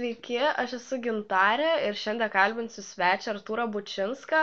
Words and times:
Sveiki, 0.00 0.38
aš 0.40 0.72
esu 0.78 0.96
Gintarė 1.04 1.66
ir 1.86 1.96
šiandien 2.02 2.30
kalbinsiu 2.32 2.80
svečią 2.84 3.34
Artūrą 3.34 3.66
Bučinską. 3.74 4.38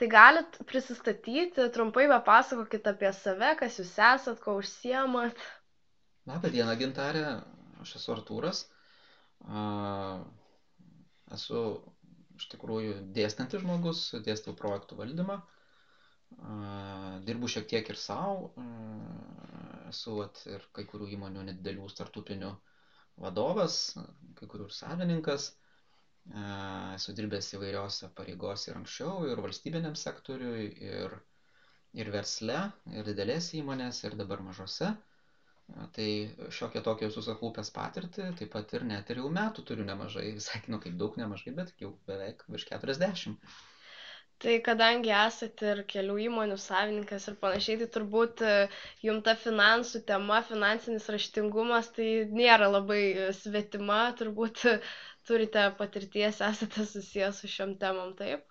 Tai 0.00 0.08
galit 0.14 0.58
prisistatyti, 0.68 1.64
trumpai 1.76 2.04
papasakokit 2.10 2.90
apie 2.90 3.08
save, 3.16 3.54
kas 3.62 3.78
jūs 3.80 3.94
esat, 4.08 4.42
ko 4.44 4.58
užsiemat. 4.60 5.40
Labą 6.28 6.50
dieną, 6.52 6.74
Gintarė, 6.82 7.22
aš 7.86 7.94
esu 8.02 8.12
Artūras. 8.18 8.60
Esu 11.38 11.64
iš 12.36 12.50
tikrųjų 12.52 12.98
dėstantis 13.20 13.64
žmogus, 13.64 14.04
dėstau 14.28 14.52
projektų 14.60 15.00
valdymą. 15.00 15.38
Dirbu 17.30 17.48
šiek 17.54 17.70
tiek 17.72 17.88
ir 17.94 18.02
savo. 18.04 18.52
Esu 19.88 20.20
vat, 20.20 20.44
ir 20.52 20.68
kai 20.76 20.84
kurių 20.92 21.08
įmonių 21.16 21.48
nedidelių 21.48 21.88
startupinių 21.96 22.52
vadovas, 23.22 23.78
kai 24.38 24.48
kurių 24.50 24.68
ir 24.68 24.76
savininkas. 24.76 25.48
Esu 26.94 27.14
dirbęs 27.16 27.54
įvairiose 27.56 28.10
pareigose 28.16 28.70
ir 28.70 28.78
anksčiau, 28.80 29.22
ir 29.30 29.40
valstybiniam 29.44 29.94
sektoriui, 29.96 30.66
ir, 30.90 31.14
ir 31.96 32.10
versle, 32.12 32.58
ir 32.92 33.06
didelėse 33.08 33.56
įmonėse, 33.60 34.10
ir 34.10 34.18
dabar 34.20 34.44
mažose. 34.44 34.90
Tai 35.96 36.10
šiokia 36.58 36.82
tokia 36.84 37.08
esu 37.10 37.22
sukaupęs 37.24 37.70
patirtį, 37.76 38.28
taip 38.40 38.52
pat 38.54 38.70
ir 38.76 38.84
net 38.90 39.10
ir 39.12 39.22
jau 39.22 39.32
metų 39.32 39.64
turiu 39.70 39.88
nemažai, 39.88 40.28
visai, 40.38 40.60
nu 40.72 40.80
kaip 40.84 41.00
daug 41.00 41.16
nemažai, 41.20 41.52
bet 41.56 41.74
jau 41.80 41.94
beveik 42.08 42.44
virš 42.52 42.68
40 42.74 43.36
tai 44.42 44.58
kadangi 44.64 45.12
esat 45.14 45.62
ir 45.66 45.80
kelių 45.92 46.16
įmonių 46.28 46.58
savininkas 46.62 47.26
ir 47.30 47.36
panašiai 47.42 47.78
tai 47.82 47.88
turbūt 47.96 48.42
e, 48.46 48.52
jum 49.06 49.20
ta 49.26 49.34
finansų 49.38 50.02
tema 50.10 50.38
finansinis 50.46 51.08
raštingumas 51.14 51.90
tai 51.96 52.08
nėra 52.40 52.70
labai 52.70 53.00
e, 53.08 53.26
svetima 53.40 54.04
turbūt 54.20 54.62
turite 55.28 55.64
patirties 55.80 56.38
esate 56.50 56.86
susijęs 56.92 57.42
su 57.42 57.50
šiom 57.56 57.74
temom 57.82 58.14
taip 58.20 58.46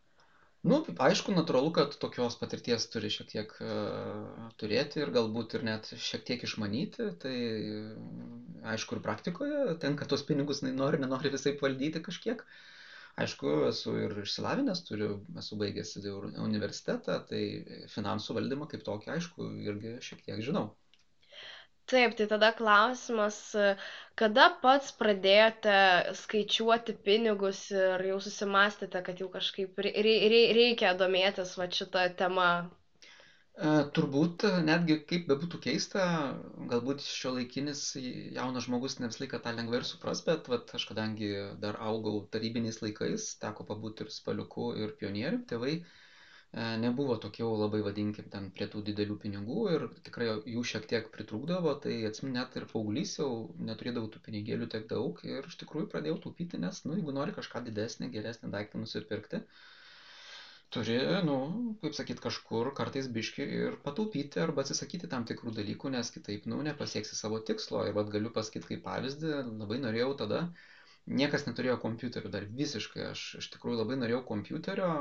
Nu, 0.67 0.81
aišku, 1.06 1.31
natūralu, 1.31 1.70
kad 1.72 1.94
tokios 2.02 2.36
patirties 2.42 2.88
turi 2.92 3.08
šiek 3.14 3.28
tiek 3.30 3.52
uh, 3.64 4.47
turėti 4.59 5.00
ir 5.00 5.12
galbūt 5.16 5.53
ir 5.56 5.64
net 5.64 5.88
šiek 6.02 6.25
tiek 6.28 6.42
išmanyti. 6.44 7.06
Tai 7.22 7.36
aišku, 8.73 8.97
ir 8.97 9.03
praktikoje 9.06 9.78
tenka 9.84 10.09
tos 10.09 10.25
pinigus, 10.28 10.64
nori, 10.66 11.00
nenori 11.00 11.31
visai 11.31 11.53
valdyti 11.62 12.02
kažkiek. 12.09 12.42
Uh, 12.42 12.77
aišku 13.23 13.54
esu 13.68 13.94
ir 14.06 14.14
išsilavinęs 14.23 14.82
turiu 14.88 15.14
esu 15.42 15.58
baigęs 15.62 15.94
universitetą 16.48 17.16
tai 17.32 17.42
finansų 17.94 18.36
valdymą 18.40 18.68
kaip 18.74 18.84
tokį 18.90 19.14
aišku 19.16 19.48
irgi 19.72 19.94
šiek 20.09 20.22
tiek 20.28 20.44
žinau. 20.50 20.68
Taip, 21.88 22.18
tai 22.20 22.26
tada 22.28 22.50
klausimas, 22.52 23.36
kada 24.22 24.46
pats 24.64 24.90
pradėjote 25.02 25.76
skaičiuoti 26.22 26.98
pinigus 27.06 27.62
ir 27.72 28.04
jau 28.09 28.18
susimastėte, 28.26 29.00
kad 29.08 29.22
jau 29.24 29.30
kažkaip 29.38 29.80
reikia 29.88 30.92
domėtis 31.04 31.56
va 31.62 31.70
šitą 31.80 32.04
temą 32.24 32.50
turbūt 33.58 34.44
netgi 34.66 35.00
kaip 35.09 35.23
bebūtų 35.31 35.59
keista, 35.63 36.02
galbūt 36.69 37.02
šiuolaikinis 37.02 37.80
jaunas 38.36 38.67
žmogus 38.67 39.00
ne 39.00 39.08
visą 39.09 39.23
laiką 39.23 39.39
tą 39.41 39.53
lengvai 39.58 39.80
ir 39.80 39.86
supras, 39.89 40.22
bet 40.27 40.45
vat, 40.52 40.73
aš 40.77 40.86
kadangi 40.86 41.31
dar 41.63 41.80
augau 41.81 42.19
tarybiniais 42.35 42.78
laikais, 42.83 43.31
teko 43.41 43.66
pabūti 43.72 44.05
ir 44.05 44.11
spaliuku, 44.13 44.67
ir 44.83 44.94
pionieriu, 45.00 45.39
tėvai 45.50 45.72
e, 45.73 45.81
nebuvo 46.83 47.16
tokie 47.23 47.47
labai 47.50 47.80
vadinkim 47.88 48.30
ten 48.35 48.52
prie 48.53 48.67
tų 48.75 48.83
didelių 48.91 49.17
pinigų 49.25 49.63
ir 49.73 49.88
tikrai 50.05 50.30
jų 50.53 50.66
šiek 50.73 50.85
tiek 50.94 51.09
pritrūkdavo, 51.16 51.73
tai 51.81 51.95
atsimenu 52.11 52.38
net 52.38 52.59
ir 52.61 52.67
paauglys 52.69 53.16
jau 53.17 53.31
neturėdavau 53.72 54.11
tų 54.13 54.22
pinigėlių 54.30 54.69
tiek 54.75 54.85
daug 54.94 55.25
ir 55.25 55.50
iš 55.50 55.58
tikrųjų 55.63 55.89
pradėjau 55.95 56.22
taupyti, 56.28 56.61
nes, 56.61 56.83
nu, 56.85 56.94
jeigu 57.02 57.17
nori 57.17 57.33
kažką 57.33 57.66
didesnį, 57.72 58.13
geresnį 58.19 58.53
daiktą 58.53 58.85
nusipirkti, 58.85 59.41
turi, 60.73 60.98
nu, 61.28 61.36
kaip 61.82 61.96
sakyt, 61.98 62.22
kažkur 62.23 62.70
kartais 62.78 63.08
biški 63.18 63.46
ir 63.59 63.78
pataupyti 63.86 64.41
arba 64.44 64.66
atsisakyti 64.66 65.09
tam 65.12 65.25
tikrų 65.30 65.53
dalykų, 65.59 65.91
nes 65.94 66.12
kitaip, 66.14 66.47
nu, 66.52 66.59
nepasieksi 66.68 67.16
savo 67.19 67.40
tikslo. 67.50 67.86
Ir 67.88 67.96
vad 67.97 68.12
galiu 68.14 68.31
pasakyti 68.36 68.74
kaip 68.74 68.84
pavyzdį, 68.88 69.34
labai 69.62 69.80
norėjau 69.84 70.12
tada, 70.24 70.41
niekas 71.08 71.47
neturėjo 71.47 71.78
kompiuterio, 71.84 72.31
dar 72.34 72.47
visiškai, 72.62 73.09
aš 73.14 73.25
iš 73.41 73.50
tikrųjų 73.56 73.81
labai 73.81 74.00
norėjau 74.02 74.24
kompiuterio 74.28 74.91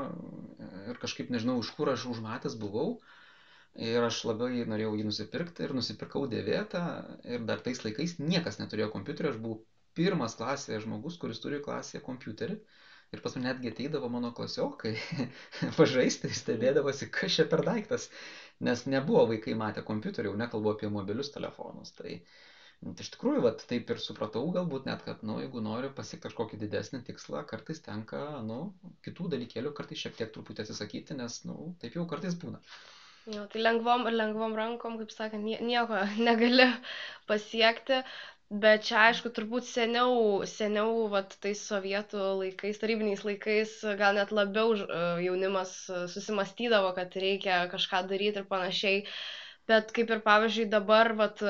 ir 0.87 0.99
kažkaip 1.03 1.31
nežinau, 1.35 1.59
iš 1.63 1.71
kur 1.75 1.91
aš 1.93 2.07
užmatęs 2.15 2.55
buvau. 2.59 2.97
Ir 3.77 4.01
aš 4.01 4.23
labai 4.25 4.63
norėjau 4.65 4.95
jį 4.97 5.03
nusipirkti 5.05 5.67
ir 5.67 5.73
nusipirkau 5.77 6.23
dėvėtą 6.31 6.83
ir 7.29 7.43
dar 7.45 7.59
tais 7.61 7.83
laikais 7.83 8.15
niekas 8.17 8.57
neturėjo 8.57 8.87
kompiuterio, 8.95 9.35
aš 9.35 9.41
buvau 9.43 9.59
pirmas 9.97 10.33
klasėje 10.39 10.79
žmogus, 10.85 11.17
kuris 11.21 11.43
turi 11.43 11.59
klasėje 11.61 12.01
kompiuterį. 12.07 12.57
Ir 13.15 13.21
pas 13.23 13.35
mane 13.37 13.47
netgi 13.47 13.71
ateidavo 13.71 14.09
mano 14.11 14.33
klasiokai 14.35 14.91
pažaisti, 15.79 16.31
stebėdavosi, 16.35 17.07
kas 17.17 17.37
čia 17.37 17.45
per 17.51 17.63
daiktas, 17.67 18.09
nes 18.67 18.83
nebuvo 18.91 19.23
vaikai 19.29 19.55
matę 19.61 19.83
kompiuterių, 19.87 20.33
jau 20.33 20.41
nekalbu 20.41 20.73
apie 20.73 20.91
mobilius 20.91 21.31
telefonus. 21.35 21.93
Tai, 21.95 22.17
tai 22.83 23.05
iš 23.05 23.13
tikrųjų, 23.15 23.45
vat, 23.47 23.63
taip 23.71 23.93
ir 23.95 24.03
supratau 24.03 24.43
galbūt 24.57 24.91
net, 24.91 25.07
kad, 25.07 25.23
nu, 25.29 25.39
jeigu 25.43 25.63
noriu 25.63 25.93
pasiekti 25.95 26.25
kažkokį 26.27 26.59
didesnį 26.65 27.01
tikslą, 27.07 27.45
kartais 27.47 27.79
tenka, 27.87 28.25
nu, 28.49 28.59
kitų 29.07 29.31
dalykėlių 29.37 29.71
kartais 29.79 30.03
šiek 30.03 30.19
tiek 30.19 30.35
truputį 30.35 30.65
atsisakyti, 30.65 31.15
nes, 31.21 31.41
nu, 31.47 31.71
taip 31.79 31.95
jau 31.95 32.03
kartais 32.11 32.35
būna. 32.43 32.59
Jo, 33.27 33.41
tai 33.51 33.59
lengvom 33.59 34.05
ir 34.07 34.15
lengvom 34.15 34.53
rankom, 34.55 34.99
kaip 34.99 35.11
sakant, 35.11 35.43
nieko 35.43 36.03
negali 36.27 36.67
pasiekti, 37.27 38.03
bet 38.49 38.85
čia 38.87 38.99
aišku 39.09 39.29
turbūt 39.35 39.65
seniau 39.67 40.43
seniau 40.47 41.07
vat 41.11 41.33
tais 41.43 41.59
sovietų 41.69 42.21
laikais 42.41 42.79
tarybiniais 42.79 43.23
laikais 43.27 43.73
gal 43.99 44.15
net 44.15 44.31
labiau 44.31 44.71
e, 44.77 44.85
jaunimas 45.25 45.73
e, 45.91 46.05
susimąstydavo 46.13 46.93
kad 46.95 47.17
reikia 47.19 47.65
kažką 47.73 48.05
daryt 48.07 48.39
ir 48.39 48.47
panašiai. 48.47 49.03
Bet 49.67 49.91
kaip 49.91 50.13
ir 50.15 50.21
pavyzdžiui 50.23 50.69
dabar 50.71 51.11
vat 51.19 51.43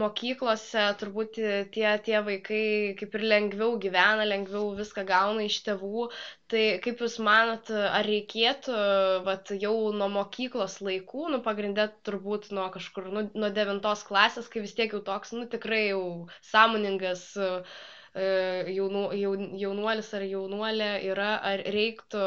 mokyklose 0.00 0.82
turbūt 1.00 1.38
tie 1.74 1.90
tie 2.06 2.20
vaikai 2.28 2.62
kaip 3.00 3.16
ir 3.18 3.24
lengviau 3.32 3.76
gyvena 3.84 4.26
lengviau 4.28 4.70
viską 4.78 5.04
gauna 5.08 5.46
iš 5.48 5.58
tėvų. 5.68 6.08
Tai 6.52 6.64
kaip 6.84 7.00
jūs 7.02 7.16
manot 7.26 7.72
ar 7.76 8.06
reikėtų 8.06 8.76
vat 9.26 9.50
jau 9.64 9.74
nuo 9.96 10.08
mokyklos 10.18 10.78
laikų 10.88 11.30
nu 11.34 11.40
pagrinde 11.48 11.88
turbūt 12.08 12.50
nuo 12.58 12.68
kažkur 12.76 13.10
nu 13.16 13.26
nuo 13.34 13.50
devintos 13.60 14.04
klasės 14.10 14.52
kai 14.52 14.62
vis 14.66 14.76
tiek 14.78 14.92
jau 14.94 15.02
toks 15.10 15.34
nu 15.38 15.48
tikrai 15.56 15.82
jau 15.88 16.02
sąmoningas 16.52 17.24
e, 17.40 17.50
jaunų, 18.16 19.04
jaun, 19.20 19.46
jaunuolis 19.60 20.12
ar 20.16 20.24
jaunuolė 20.24 20.90
yra, 21.10 21.32
ar 21.50 21.62
reiktų 21.74 22.22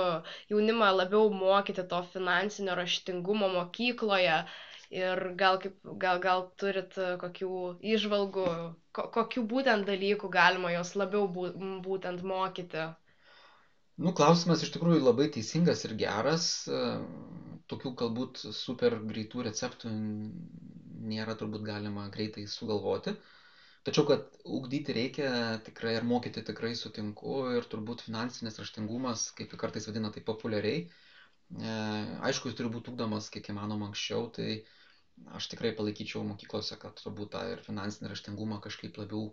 jaunimą 0.51 0.89
labiau 0.99 1.29
mokyti 1.33 1.85
to 1.93 2.01
finansinio 2.13 2.75
raštingumo 2.77 3.49
mokykloje, 3.55 4.43
ir 4.89 5.23
gal 5.43 5.59
kaip 5.63 5.75
gal 6.05 6.19
gal 6.27 6.47
turit 6.61 6.97
e, 6.97 7.09
kokių 7.25 7.51
įžvalgų 7.95 8.45
ko 8.97 9.09
kokių 9.19 9.43
būtent 9.53 9.85
dalykų 9.91 10.31
galima 10.37 10.71
juos 10.73 10.95
labiau 10.97 11.27
bū 11.37 11.51
būtent 11.89 12.25
mokyti 12.33 12.87
Nu, 13.99 14.13
klausimas 14.15 14.61
iš 14.63 14.69
tikrųjų 14.71 15.01
labai 15.03 15.25
teisingas 15.35 15.81
ir 15.83 15.93
geras. 15.99 16.43
E, 16.71 16.77
tokių 17.71 17.89
galbūt 18.01 18.39
super 18.55 18.93
greitų 19.09 19.43
receptų 19.49 19.91
nėra 21.09 21.35
turbūt 21.41 21.65
galima 21.67 22.05
greitai 22.13 22.45
sugalvoti. 22.47 23.13
Tačiau, 23.89 24.05
kad 24.07 24.39
ugdyti 24.59 24.95
reikia 24.95 25.33
tikrai 25.65 25.97
ir 25.97 26.07
mokyti 26.07 26.45
tikrai 26.47 26.71
sutinku 26.79 27.41
ir 27.57 27.67
turbūt 27.73 28.05
finansinis 28.07 28.59
raštingumas, 28.61 29.25
kaip 29.35 29.55
kartais 29.59 29.87
vadina 29.89 30.13
tai 30.15 30.23
populiariai, 30.31 30.85
e, 30.85 31.75
aišku, 32.29 32.47
jis 32.51 32.57
turi 32.61 32.71
būti 32.77 32.93
ugdomas 32.93 33.27
kiek 33.35 33.51
įmanoma 33.51 33.91
anksčiau, 33.91 34.29
tai 34.39 34.61
aš 35.37 35.47
tikrai 35.51 35.71
palaikyčiau 35.77 36.23
mokyklose, 36.27 36.77
kad 36.81 36.99
turbūt 37.03 37.31
tą 37.35 37.43
ir 37.53 37.61
finansinį 37.65 38.11
raštingumą 38.11 38.59
kažkaip 38.65 38.97
labiau, 39.01 39.29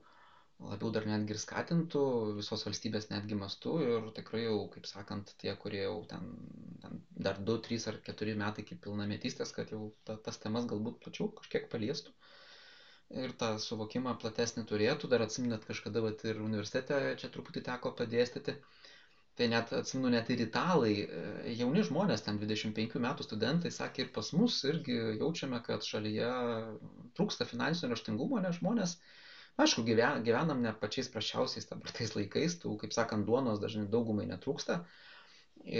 labiau 0.72 0.91
dar 0.97 1.06
netgi 1.08 1.34
ir 1.34 1.41
skatintų 1.42 2.02
visos 2.38 2.64
valstybės 2.69 3.11
netgi 3.12 3.38
mastu 3.40 3.76
ir 3.84 4.08
tikrai 4.19 4.44
jau, 4.46 4.56
kaip 4.75 4.88
sakant, 4.90 5.32
tie, 5.43 5.52
kurie 5.64 5.82
jau 5.84 5.99
ten, 6.12 6.32
ten 6.84 7.02
dar 7.28 7.40
2, 7.50 7.58
3 7.69 7.88
ar 7.93 8.00
4 8.11 8.37
metai 8.43 8.64
iki 8.64 8.78
pilnametystės, 8.87 9.52
kad 9.58 9.72
jau 9.75 9.82
ta, 10.08 10.19
tas 10.28 10.40
temas 10.43 10.69
galbūt 10.72 11.00
plačiau 11.05 11.31
kažkiek 11.40 11.69
paliestų. 11.72 12.14
Ir 13.22 13.37
tą 13.40 13.52
suvokimą 13.62 14.16
platesnį 14.22 14.64
turėtų, 14.70 15.08
dar 15.12 15.22
atsiminat 15.22 15.66
kažkada 15.69 16.02
vat, 16.02 16.25
ir 16.26 16.40
universitete 16.43 16.99
čia 17.20 17.31
truputį 17.34 17.62
teko 17.69 17.93
padėstyti. 18.00 18.56
Tai 19.37 19.47
net 19.53 19.73
atsimenu 19.77 20.11
net 20.15 20.31
ir 20.33 20.41
italai 20.47 20.93
e, 21.05 21.06
jauni 21.59 21.83
žmonės 21.85 22.23
ten 22.25 22.38
dvidešim 22.41 22.71
penkių 22.77 23.03
metų 23.05 23.25
studentai 23.27 23.73
sakė 23.79 24.06
ir 24.06 24.12
pas 24.15 24.31
mus 24.33 24.62
irgi 24.71 24.94
jaučiame 25.21 25.59
kad 25.67 25.85
šalyje 25.85 26.31
trūksta 27.19 27.44
finansinio 27.50 27.91
raštingumo 27.93 28.41
nes 28.41 28.56
žmonės 28.61 28.94
aišku 29.65 29.85
gyven 29.88 30.25
gyvenam 30.25 30.62
ne 30.65 30.73
pačiais 30.85 31.12
prasčiausiais 31.12 31.69
dabar 31.69 31.93
tais 31.99 32.15
laikais 32.17 32.56
tų 32.62 32.73
kaip 32.83 32.97
sakant 32.97 33.29
duonos 33.29 33.61
dažnai 33.61 33.85
daugumai 33.97 34.25
netrūksta. 34.31 34.79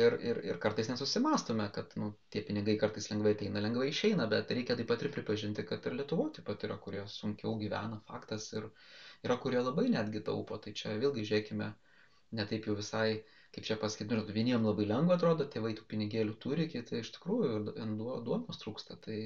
Ir 0.01 0.19
ir 0.29 0.39
ir 0.51 0.61
kartais 0.61 0.89
nesusimąstome 0.93 1.71
kad 1.73 1.97
nu 2.03 2.11
tie 2.35 2.45
pinigai 2.51 2.77
kartais 2.83 3.09
lengvai 3.13 3.35
ateina 3.37 3.65
lengvai 3.65 3.89
išeina 3.93 4.29
bet 4.35 4.53
reikia 4.59 4.77
taip 4.77 4.89
pat 4.93 5.05
ir 5.05 5.13
pripažinti 5.17 5.65
kad 5.73 5.89
ir 5.89 5.97
lietuvoj 6.03 6.31
taip 6.37 6.49
pat 6.51 6.69
yra 6.69 6.77
kurie 6.87 7.09
sunkiau 7.17 7.57
gyvena 7.65 8.01
faktas 8.13 8.53
ir 8.53 8.69
yra 9.25 9.41
kurie 9.47 9.65
labai 9.65 9.89
netgi 9.97 10.25
taupo. 10.29 10.61
Tai 10.61 10.77
čia 10.81 10.97
vėlgi 11.01 11.25
žiūrėkime 11.31 11.73
netaip 12.41 12.67
jau 12.69 12.77
visai, 12.81 13.23
kaip 13.57 13.65
čia 13.65 13.79
pasakyti, 13.81 14.13
nors 14.13 14.31
vieniem 14.37 14.69
labai 14.69 14.85
lengva 14.91 15.17
atrodo, 15.17 15.49
tėvai 15.53 15.73
tų 15.79 15.89
pinigėlių 15.91 16.37
turi, 16.45 16.69
kiti 16.73 17.01
iš 17.01 17.15
tikrųjų 17.17 17.75
duonos 18.27 18.61
trūksta. 18.63 18.99
Tai 19.07 19.19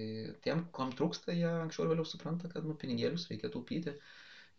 tiem, 0.47 0.65
kom 0.77 0.95
trūksta, 0.95 1.35
jie 1.35 1.49
anksčiau 1.51 1.89
ir 1.89 1.95
vėliau 1.95 2.07
supranta, 2.07 2.51
kad 2.53 2.67
nu, 2.69 2.79
pinigėlius 2.79 3.27
reikia 3.33 3.51
taupyti 3.51 3.97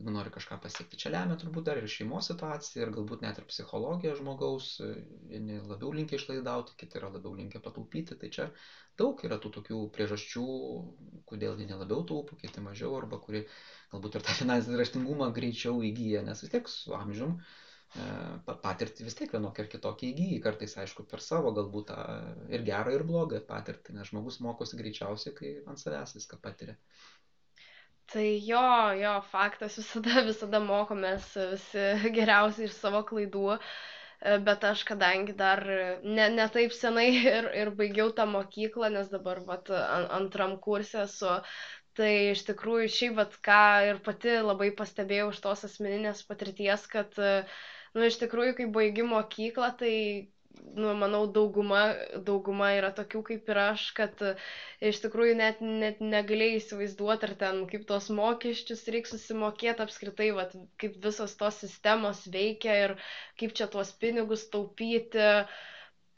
jeigu 0.01 0.13
nori 0.15 0.31
kažką 0.33 0.57
pasiekti. 0.61 0.97
Čia 0.97 1.11
lemia 1.13 1.37
turbūt 1.37 1.67
dar 1.67 1.77
ir 1.77 1.87
šeimos 1.89 2.27
situacija, 2.31 2.81
ir 2.83 2.93
galbūt 2.95 3.21
net 3.21 3.37
ir 3.37 3.45
psichologija 3.45 4.15
žmogaus, 4.17 4.81
vieni 5.29 5.59
labiau 5.61 5.91
linkia 5.93 6.17
išlaidauti, 6.17 6.75
kiti 6.79 6.97
yra 6.97 7.11
labiau 7.13 7.35
linkia 7.37 7.61
pataupyti. 7.61 8.17
Tai 8.17 8.29
čia 8.33 8.47
daug 8.97 9.21
yra 9.27 9.37
tų 9.41 9.53
tokių 9.57 9.81
priežasčių, 9.95 10.45
kodėl 11.29 11.57
vieni 11.59 11.77
labiau 11.77 12.05
taupo, 12.07 12.37
kiti 12.41 12.63
mažiau, 12.65 12.95
arba 12.97 13.21
kuri 13.21 13.45
galbūt 13.93 14.17
ir 14.17 14.25
tą 14.25 14.37
finansinį 14.41 14.81
raštingumą 14.81 15.29
greičiau 15.37 15.83
įgyja, 15.85 16.25
nes 16.25 16.41
vis 16.41 16.53
tiek 16.55 16.71
su 16.71 16.95
amžium 16.97 17.37
patirtį 18.47 19.03
vis 19.03 19.17
tiek 19.19 19.31
vienokia 19.35 19.65
ir 19.65 19.71
kitokia 19.71 20.11
įgyji, 20.11 20.41
kartais 20.43 20.77
aišku 20.79 21.03
per 21.11 21.19
savo 21.19 21.51
galbūt 21.55 21.89
tą 21.91 22.03
ir 22.53 22.63
gerą 22.67 22.93
ir 22.95 23.03
blogą 23.03 23.41
patirtį, 23.47 23.97
nes 23.97 24.11
žmogus 24.11 24.39
mokosi 24.39 24.79
greičiausiai, 24.79 25.33
kai 25.35 25.51
ant 25.67 25.81
savęs 25.81 26.15
viską 26.15 26.39
patiria. 26.43 26.77
Tai 28.11 28.27
jo, 28.43 28.63
jo, 28.99 29.15
faktas 29.31 29.77
visada, 29.79 30.23
visada 30.27 30.59
mokomės 30.63 31.33
visi 31.53 32.13
geriausiai 32.15 32.69
iš 32.69 32.77
savo 32.79 33.03
klaidų, 33.07 33.57
bet 34.47 34.63
aš 34.67 34.85
kadangi 34.87 35.35
dar 35.35 35.63
ne, 36.03 36.29
ne 36.31 36.47
taip 36.53 36.75
senai 36.75 37.09
ir, 37.19 37.51
ir 37.63 37.73
baigiau 37.75 38.11
tą 38.15 38.27
mokyklą, 38.29 38.91
nes 38.95 39.11
dabar 39.11 39.43
vat, 39.47 39.71
antram 40.15 40.57
kursė 40.63 41.03
esu, 41.05 41.37
tai 41.99 42.11
iš 42.31 42.45
tikrųjų 42.47 42.87
šiaip 42.95 43.19
vat, 43.19 43.37
ką 43.43 43.61
ir 43.89 44.01
pati 44.03 44.39
labai 44.39 44.71
pastebėjau 44.79 45.31
iš 45.33 45.43
tos 45.43 45.65
asmeninės 45.67 46.23
patirties, 46.27 46.87
kad, 46.91 47.15
nu, 47.95 48.05
iš 48.07 48.19
tikrųjų, 48.23 48.55
kai 48.59 48.67
baigi 48.79 49.03
mokyklą, 49.13 49.71
tai 49.81 49.93
nu, 50.75 50.93
manau, 51.01 51.21
dauguma, 51.37 51.81
dauguma 52.27 52.67
yra 52.77 52.89
tokių 52.97 53.21
kaip 53.29 53.49
ir 53.53 53.59
aš, 53.63 53.83
kad 53.99 54.21
e, 54.27 54.31
iš 54.91 54.99
tikrųjų 55.05 55.35
net, 55.39 55.61
net 55.83 56.01
negalėjai 56.13 56.59
įsivaizduoti, 56.61 57.27
ar 57.29 57.33
ten 57.43 57.61
kaip 57.71 57.85
tos 57.89 58.09
mokesčius 58.17 58.83
reikia 58.95 59.13
susimokėti 59.15 59.85
apskritai, 59.85 60.29
vat, 60.37 60.55
kaip 60.83 60.97
visos 61.05 61.35
tos 61.39 61.59
sistemos 61.63 62.23
veikia 62.35 62.77
ir 62.85 62.95
kaip 63.41 63.55
čia 63.59 63.67
tuos 63.73 63.93
pinigus 64.03 64.45
taupyti. 64.53 65.27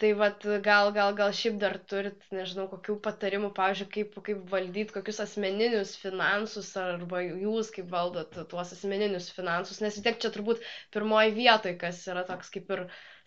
Tai 0.01 0.10
vat, 0.18 0.45
gal, 0.66 0.90
gal, 0.95 1.13
gal 1.18 1.34
šiaip 1.38 1.60
dar 1.62 1.75
turit, 1.92 2.24
nežinau, 2.34 2.66
kokių 2.72 2.95
patarimų, 3.06 3.51
pavyzdžiui, 3.57 3.90
kaip, 3.94 4.16
kaip 4.25 4.40
valdyti 4.54 4.95
kokius 4.95 5.22
asmeninius 5.24 5.94
finansus, 6.01 6.72
arba 6.81 7.22
jūs 7.24 7.69
kaip 7.75 7.92
valdot 7.94 8.40
tuos 8.51 8.74
asmeninius 8.75 9.30
finansus, 9.36 9.84
nes 9.86 10.00
vis 10.00 10.06
tiek 10.07 10.18
čia 10.24 10.34
turbūt 10.34 10.66
pirmoji 10.95 11.36
vietoje, 11.38 11.78
kas 11.86 12.01
yra 12.10 12.25
toks 12.30 12.50
kaip 12.56 12.74
ir 12.74 12.86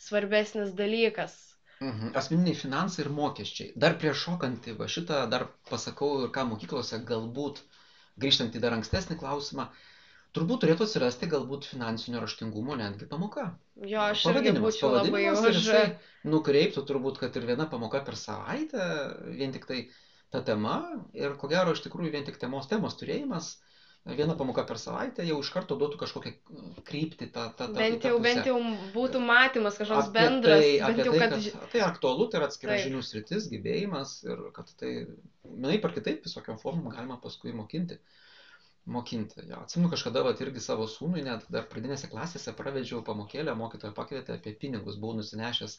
svarbesnis 0.09 0.75
dalykas. 0.81 1.39
Mhm. 1.81 2.15
Asmeniniai 2.19 2.59
finansai 2.59 3.05
ir 3.05 3.13
mokesčiai. 3.15 3.73
Dar 3.85 3.99
prieš 4.01 4.23
šokant 4.27 4.67
į 4.73 4.77
šitą, 4.97 5.23
dar 5.33 5.47
pasakau 5.71 6.25
ir 6.25 6.33
ką 6.35 6.49
mokyklose 6.51 7.03
galbūt, 7.11 7.61
grįžtant 8.23 8.57
į 8.57 8.63
dar 8.65 8.75
ankstesnį 8.79 9.19
klausimą, 9.21 9.69
turbūt 10.37 10.63
turėtų 10.65 10.87
atsirasti 10.87 11.29
galbūt 11.33 11.69
finansinio 11.73 12.23
raštingumo 12.23 12.77
netgi 12.79 13.09
pamoka. 13.11 13.51
Jo, 13.83 14.09
aš 14.13 14.27
irgi 14.33 14.55
būčiau 14.61 14.93
labai 14.95 15.27
už. 15.33 15.71
Nukreiptų 16.27 16.85
turbūt, 16.89 17.21
kad 17.23 17.37
ir 17.39 17.47
viena 17.49 17.69
pamoka 17.71 18.03
per 18.07 18.19
savaitę, 18.21 18.91
vien 19.39 19.55
tik 19.55 19.69
tai 19.69 19.87
ta 20.35 20.43
tema 20.47 20.81
ir 21.15 21.37
ko 21.41 21.49
gero 21.51 21.73
iš 21.77 21.85
tikrųjų 21.85 22.13
vien 22.17 22.27
tik 22.27 22.39
temos 22.43 22.67
temos 22.71 22.99
turėjimas 23.01 23.55
viena 24.15 24.37
pamoka 24.39 24.63
per 24.67 24.79
savaitę 24.79 25.25
jau 25.27 25.39
iš 25.43 25.49
karto 25.51 25.77
duotų 25.79 25.99
kažkokią 25.99 26.33
kryptį. 26.87 27.29
Ta, 27.35 27.49
ta, 27.51 27.67
ta, 27.67 27.73
bent, 27.75 28.05
jau, 28.07 28.19
bent 28.23 28.47
jau 28.47 28.59
būtų 28.95 29.23
matymas 29.23 29.79
kažkoks 29.81 30.11
apie 30.11 30.21
bendras. 30.21 30.63
Tai, 30.63 30.75
apie 30.91 31.07
jau, 31.09 31.15
tai, 31.15 31.23
kad... 31.23 31.35
kad 31.35 31.73
tai 31.73 31.83
aktualu, 31.87 32.29
tai 32.31 32.41
yra 32.41 32.51
atskira 32.51 32.77
žinių 32.83 33.03
sritis, 33.03 33.49
gebėjimas 33.51 34.21
ir 34.29 34.45
kad 34.57 34.71
tai, 34.79 34.93
vienaip 35.49 35.89
ar 35.89 35.97
kitaip, 35.97 36.23
visokiam 36.29 36.61
formom 36.63 36.95
galima 36.95 37.19
paskui 37.23 37.55
mokinti. 37.57 37.99
Mokinti. 38.87 39.43
Ja, 39.51 39.61
atsimenu 39.65 39.91
kažkada 39.91 40.23
vat, 40.23 40.41
irgi 40.45 40.63
savo 40.63 40.85
sūnui, 40.91 41.23
net 41.27 41.47
dar 41.51 41.65
pradinėse 41.71 42.07
klasėse 42.11 42.53
pravedžiau 42.55 43.01
pamokėlę, 43.07 43.55
mokytoja 43.59 43.95
pakvietė 43.97 44.37
apie 44.37 44.53
pinigus, 44.61 44.99
buvau 45.03 45.17
nusinešęs 45.19 45.75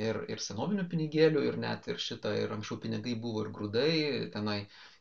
ir, 0.00 0.22
ir 0.32 0.40
senovinių 0.40 0.86
pinigėlių, 0.88 1.42
ir 1.50 1.58
net 1.60 1.88
ir 1.92 2.00
šitą, 2.00 2.32
ir 2.40 2.54
anksčiau 2.56 2.80
pinigai 2.80 3.12
buvo 3.26 3.44
ir 3.44 3.52
grūdai, 3.52 3.92
tenai 4.32 4.56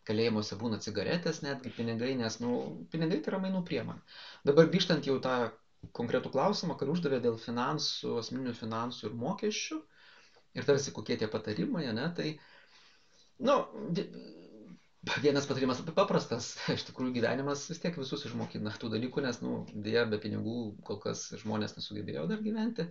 kalėjimuose 0.09 0.57
būna 0.59 0.81
cigaretės 0.83 1.39
netgi 1.45 1.71
pinigai, 1.77 2.11
nes, 2.19 2.39
nu, 2.43 2.59
pinigai 2.91 3.21
tai 3.23 3.33
yra 3.33 3.41
mainų 3.45 3.63
priemonė. 3.71 4.03
Dabar 4.49 4.67
grįžtant 4.73 5.07
jau 5.07 5.15
tą 5.23 5.37
konkretų 5.95 6.33
klausimą, 6.33 6.75
kurį 6.75 6.97
uždavė 6.97 7.21
dėl 7.23 7.39
finansų, 7.39 8.17
asmeninių 8.19 8.55
finansų 8.57 9.07
ir 9.07 9.19
mokesčių, 9.23 9.79
ir 10.59 10.67
tarsi 10.67 10.91
kokie 10.91 11.15
tie 11.21 11.31
patarimai, 11.31 11.85
ne, 11.95 12.09
tai, 12.19 12.33
nu, 13.47 13.61
vienas 15.23 15.47
patarimas 15.49 15.79
apie 15.81 15.93
paprastas, 15.97 16.51
iš 16.77 16.85
tikrųjų 16.89 17.15
gyvenimas 17.19 17.65
vis 17.71 17.81
tiek 17.83 17.97
visus 17.99 18.25
išmokina 18.29 18.73
tų 18.81 18.91
dalykų, 18.95 19.23
nes, 19.25 19.41
nu, 19.45 19.63
dėja, 19.73 20.05
be 20.11 20.19
pinigų 20.23 20.57
kol 20.87 20.99
kas 21.03 21.27
žmonės 21.43 21.77
nesugebėjo 21.77 22.27
dar 22.31 22.43
gyventi. 22.45 22.87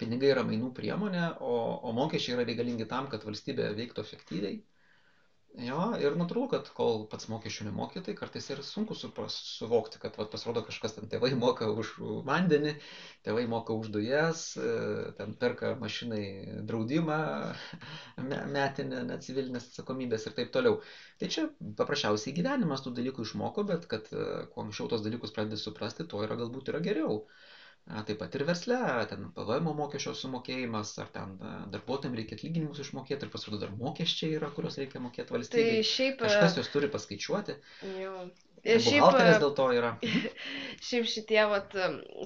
Pinigai 0.00 0.30
yra 0.32 0.44
mainų 0.48 0.70
priemonė, 0.76 1.24
o, 1.44 1.56
o 1.84 1.92
mokesčiai 1.96 2.38
yra 2.38 2.46
reikalingi 2.48 2.86
tam, 2.88 3.10
kad 3.12 3.26
valstybė 3.28 3.74
veiktų 3.76 4.06
efektyviai 4.06 4.62
Jo, 5.60 5.90
ir 6.00 6.14
natūralu, 6.16 6.46
kad 6.48 6.68
kol 6.72 7.02
pats 7.12 7.26
mokesčių 7.28 7.66
nemoki, 7.66 8.00
tai 8.04 8.14
kartais 8.16 8.46
ir 8.54 8.62
sunku 8.64 8.94
supras, 8.96 9.34
suvokti, 9.58 9.98
kad 10.00 10.14
vat, 10.16 10.30
pasirodo 10.32 10.62
kažkas 10.64 10.94
ten 10.96 11.10
tėvai 11.12 11.28
moka 11.36 11.68
už 11.68 11.90
vandenį, 12.24 12.72
tėvai 13.26 13.44
moka 13.52 13.76
už 13.76 13.90
dujas, 13.92 14.46
e, 14.56 15.12
ten 15.18 15.34
perka 15.42 15.74
mašinai 15.82 16.22
draudimą, 16.70 17.18
metinę, 18.56 19.02
necivilinės 19.10 19.68
atsakomybės 19.68 20.24
ir 20.30 20.38
taip 20.40 20.54
toliau. 20.56 20.80
Tai 21.20 21.28
čia 21.36 21.44
paprasčiausiai 21.82 22.32
gyvenimas 22.40 22.86
tų 22.86 22.94
dalykų 23.02 23.28
išmoko, 23.28 23.66
bet 23.74 23.84
kad 23.92 24.08
e, 24.16 24.46
kuo 24.54 24.64
anksčiau 24.64 24.88
tos 24.94 25.04
dalykus 25.04 25.36
pradedi 25.36 25.60
suprasti, 25.60 26.08
tuo 26.08 26.24
yra 26.24 26.40
galbūt 26.40 26.72
yra 26.72 26.80
geriau 26.88 27.20
taip 27.90 28.20
pat 28.20 28.36
ir 28.38 28.44
versle, 28.46 28.78
ten 29.10 29.26
PVM 29.34 29.72
mokesčio 29.76 30.14
sumokėjimas, 30.14 30.94
ar 31.02 31.10
ten 31.14 31.34
darbuotojams 31.72 32.18
reikia 32.20 32.38
atlyginimus 32.38 32.80
išmokėti, 32.84 33.26
ir 33.26 33.32
pasirodo 33.32 33.64
dar 33.64 33.74
mokesčiai 33.74 34.38
yra, 34.38 34.52
kuriuos 34.54 34.78
reikia 34.78 35.02
mokėti 35.02 35.34
valstybei. 35.34 35.82
Tai 35.82 35.90
šiaip. 35.90 36.22
Kažkas 36.22 36.56
juos 36.60 36.72
turi 36.72 36.90
paskaičiuoti. 36.92 37.58
Ir 38.62 38.78
šiaip, 38.78 39.18
dėl 39.42 39.52
to 39.58 39.66
yra. 39.74 39.90
šiaip 40.86 41.10
šitie, 41.10 41.40
vat, 41.50 41.74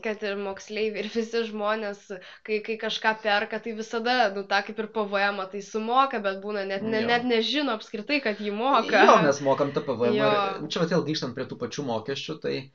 kad 0.04 0.24
ir 0.28 0.36
moksleiviai, 0.44 1.06
ir 1.06 1.10
visi 1.14 1.44
žmonės, 1.48 2.04
kai, 2.44 2.60
kai 2.66 2.76
kažką 2.82 3.14
perka, 3.24 3.62
tai 3.64 3.72
visada, 3.78 4.18
nu, 4.36 4.44
tą 4.50 4.60
kaip 4.66 4.84
ir 4.84 4.90
PVM, 4.92 5.40
tai 5.54 5.64
sumoka, 5.64 6.20
bet 6.20 6.42
būna 6.44 6.66
net, 6.68 6.84
ne, 6.84 7.00
net 7.08 7.24
nežino 7.24 7.72
apskritai, 7.80 8.20
kad 8.20 8.44
jį 8.44 8.52
moka. 8.52 9.06
Jo, 9.08 9.16
mes 9.24 9.40
mokam 9.48 9.72
tą 9.72 9.80
PVM. 9.88 10.20
Ir, 10.20 10.66
čia 10.68 10.84
vėl 10.84 11.08
grįžtant 11.08 11.32
prie 11.32 11.48
tų 11.48 11.56
pačių 11.64 11.88
mokesčių, 11.88 12.36
tai 12.44 12.58
uh, 12.58 12.74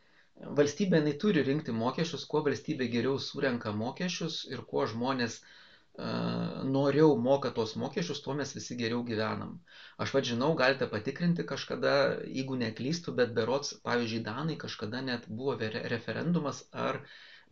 valstybė 0.60 1.02
jinai 1.02 1.16
turi 1.26 1.44
rinkti 1.48 1.74
mokesčius, 1.84 2.28
kuo 2.34 2.42
valstybė 2.48 2.88
geriau 2.94 3.20
surenka 3.20 3.74
mokesčius 3.84 4.44
ir 4.54 4.64
kuo 4.72 4.86
žmonės 4.94 5.40
uh, 5.40 5.50
noriau 6.64 7.16
moka 7.20 7.52
tos 7.52 7.76
mokesčius, 7.76 8.22
tuo 8.24 8.34
mes 8.40 8.54
visi 8.56 8.78
geriau 8.80 9.04
gyvenam. 9.10 9.58
Aš 9.98 10.14
vad 10.16 10.28
žinau, 10.30 10.54
galite 10.62 10.88
patikrinti 10.94 11.44
kažkada, 11.52 11.94
jeigu 12.38 12.56
neklystu, 12.62 13.14
bet 13.20 13.34
berots, 13.36 13.74
pavyzdžiui, 13.84 14.24
Danai 14.30 14.56
kažkada 14.64 15.02
net 15.02 15.28
buvo 15.28 15.58
referendumas 15.96 16.64
ar 16.72 17.02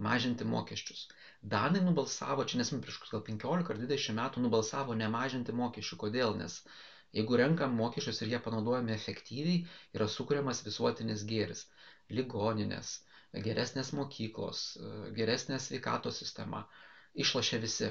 mažinti 0.07 0.47
mokesčius. 0.47 1.07
Danai 1.41 1.83
nubalsavo, 1.83 2.45
čia 2.47 2.61
nesim 2.63 2.81
prieš 2.81 3.01
gal 3.11 3.25
15 3.27 3.73
ar 3.75 3.83
20 3.83 4.15
metų, 4.21 4.45
nubalsavo 4.47 4.95
nemažinti 4.95 5.51
mokesčių. 5.61 5.99
Kodėl? 6.05 6.37
Nes 6.39 6.61
jeigu 7.11 7.35
renkam 7.43 7.75
mokesčius 7.75 8.23
ir 8.23 8.33
jie 8.33 8.39
panaudojami 8.47 8.95
efektyviai, 8.95 9.65
yra 9.97 10.07
sukūriamas 10.15 10.63
visuotinis 10.63 11.27
gėris 11.33 11.67
ligoninės, 12.17 12.91
geresnės 13.45 13.93
mokyklos, 13.97 14.61
geresnė 15.17 15.59
sveikatos 15.61 16.21
sistema. 16.23 16.65
Išlošia 17.25 17.59
visi. 17.63 17.89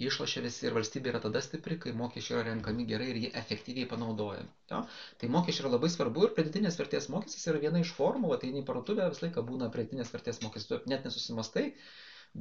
Išlošia 0.00 0.40
visi 0.44 0.64
ir 0.66 0.74
valstybė 0.76 1.10
yra 1.12 1.20
tada 1.22 1.42
stipri, 1.44 1.76
kai 1.80 1.90
mokesčiai 1.92 2.38
yra 2.38 2.44
renkami 2.46 2.86
gerai 2.88 3.08
ir 3.12 3.18
jie 3.24 3.30
efektyviai 3.40 3.88
panaudojami. 3.90 4.48
Jo? 4.72 4.78
Tai 5.20 5.28
mokesčiai 5.34 5.66
yra 5.66 5.72
labai 5.74 5.90
svarbu 5.92 6.24
ir 6.24 6.32
pridėtinės 6.38 6.78
vertės 6.80 7.10
mokestis 7.12 7.44
yra 7.52 7.60
viena 7.64 7.82
iš 7.84 7.90
formų, 7.98 8.30
tai 8.40 8.52
į 8.54 8.62
parduotuvę 8.70 9.10
visą 9.12 9.26
laiką 9.26 9.44
būna 9.50 9.68
pridėtinės 9.74 10.14
vertės 10.14 10.40
mokestis, 10.44 10.70
tu 10.70 10.94
net 10.94 11.04
nesusimastai, 11.04 11.66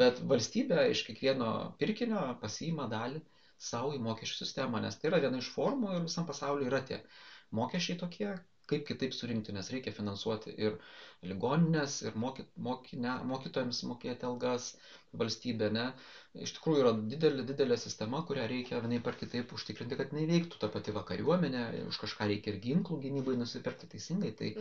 bet 0.03 0.21
valstybė 0.31 0.86
iš 0.93 1.03
kiekvieno 1.09 1.51
pirkinio 1.81 2.24
pasiima 2.45 2.88
dalį 2.95 3.19
savo 3.59 3.91
į 3.98 4.00
mokesčių 4.07 4.39
sistemą, 4.39 4.79
nes 4.86 4.95
tai 4.95 5.12
yra 5.12 5.19
viena 5.25 5.43
iš 5.43 5.51
formų 5.57 5.98
ir 5.98 6.07
visam 6.07 6.29
pasauliu 6.29 6.69
yra 6.71 6.79
tie 6.91 7.01
mokesčiai 7.59 8.00
tokie, 8.00 8.31
kaip 8.69 8.85
kitaip 8.88 9.15
surinkti, 9.17 9.53
nes 9.55 9.69
reikia 9.73 9.93
finansuoti 9.95 10.53
ir 10.65 10.77
ligoninės, 11.29 11.99
ir 12.05 12.15
moky, 12.23 12.45
mokinę, 12.69 13.17
mokytojams 13.31 13.81
mokėti 13.89 14.27
algas, 14.29 14.69
valstybė, 15.19 15.69
ne. 15.73 15.85
Iš 16.45 16.53
tikrųjų 16.57 16.83
yra 16.83 16.91
didelė, 17.11 17.43
didelė 17.49 17.77
sistema, 17.81 18.21
kurią 18.29 18.45
reikia 18.51 18.79
vienai 18.83 18.99
par 19.05 19.17
kitaip 19.19 19.51
užtikrinti, 19.57 19.97
kad 19.99 20.13
neveiktų 20.15 20.61
ta 20.61 20.69
pati 20.75 20.93
vakariuomenė, 20.95 21.63
už 21.89 21.97
kažką 22.03 22.29
reikia 22.29 22.53
ir 22.53 22.59
ginklų 22.67 22.99
gynybai 23.07 23.35
nusipirkti 23.41 23.89
teisingai, 23.95 24.31
tai 24.41 24.51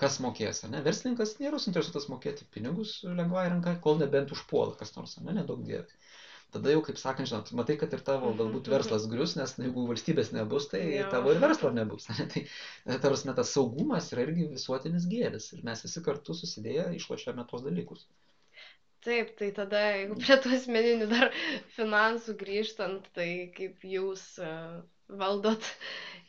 kas 0.00 0.20
mokės, 0.24 0.62
ne? 0.70 0.82
Verslininkas 0.86 1.36
nėra 1.42 1.58
suinteresuotas 1.62 2.08
mokėti 2.12 2.46
pinigus 2.54 3.00
lengvai 3.04 3.48
ranka, 3.50 3.74
kol 3.82 3.98
nebent 4.00 4.32
užpuola 4.36 4.78
kas 4.78 4.94
nors, 4.96 5.18
ne, 5.20 5.34
nedaug 5.40 5.66
dievė. 5.66 5.98
Tada 6.54 6.72
jau, 6.74 6.80
kaip 6.86 6.98
sakant, 6.98 7.28
žinot, 7.30 7.52
matai, 7.58 7.76
kad 7.80 7.92
ir 7.94 8.02
tavo 8.06 8.32
galbūt 8.38 8.70
verslas 8.72 9.06
grius, 9.10 9.36
nes 9.38 9.52
jeigu 9.60 9.84
valstybės 9.90 10.32
nebus, 10.34 10.66
tai 10.72 10.82
tavo 11.12 11.34
ir 11.34 11.42
verslo 11.42 11.70
nebus. 11.74 12.08
Ne? 12.10 12.26
Tai, 12.32 12.42
e, 12.86 12.98
tarsi, 13.04 13.30
tas 13.36 13.52
saugumas 13.54 14.10
yra 14.14 14.26
irgi 14.26 14.48
visuotinis 14.50 15.06
gėris 15.10 15.52
ir 15.54 15.62
mes 15.66 15.84
visi 15.86 16.02
kartu 16.06 16.34
susidėję 16.34 16.90
išlošiame 16.98 17.46
tos 17.50 17.62
dalykus. 17.66 18.08
Taip, 19.04 19.30
tai 19.38 19.48
tada, 19.56 19.80
jeigu 19.94 20.18
prie 20.20 20.36
tų 20.44 20.50
asmeninių 20.58 21.06
dar 21.08 21.30
finansų 21.76 22.34
grįžtant, 22.42 23.06
tai 23.16 23.28
kaip 23.56 23.86
jūs 23.88 24.24
e, 24.44 24.50
valdot 25.22 25.64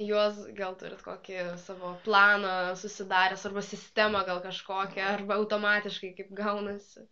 juos, 0.09 0.37
gal 0.57 0.77
turit 0.79 1.01
kokį 1.05 1.41
savo 1.65 1.95
planą 2.05 2.53
susidaręs, 2.79 3.43
arba 3.49 3.63
sistemą 3.65 4.23
gal 4.29 4.39
kažkokią, 4.45 5.03
arba 5.17 5.41
automatiškai 5.41 6.13
kaip 6.21 6.31
gaunasi. 6.37 7.03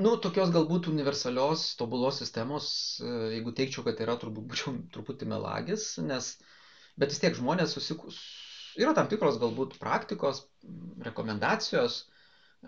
Nu, 0.00 0.14
tokios 0.22 0.52
galbūt 0.54 0.88
universalios, 0.90 1.64
tobulos 1.80 2.20
sistemos, 2.20 2.68
e, 3.00 3.10
jeigu 3.36 3.52
teikčiau, 3.56 3.84
kad 3.86 4.00
yra, 4.04 4.16
turbūt 4.20 4.46
būčiau 4.52 4.76
truputį 4.94 5.28
melagis, 5.32 5.90
nes, 6.04 6.34
bet 7.00 7.14
vis 7.14 7.20
tiek 7.22 7.36
žmonės 7.38 7.74
susikus, 7.76 8.20
yra 8.80 8.94
tam 8.96 9.10
tikros 9.10 9.38
galbūt 9.42 9.78
praktikos, 9.82 10.44
rekomendacijos, 11.06 12.02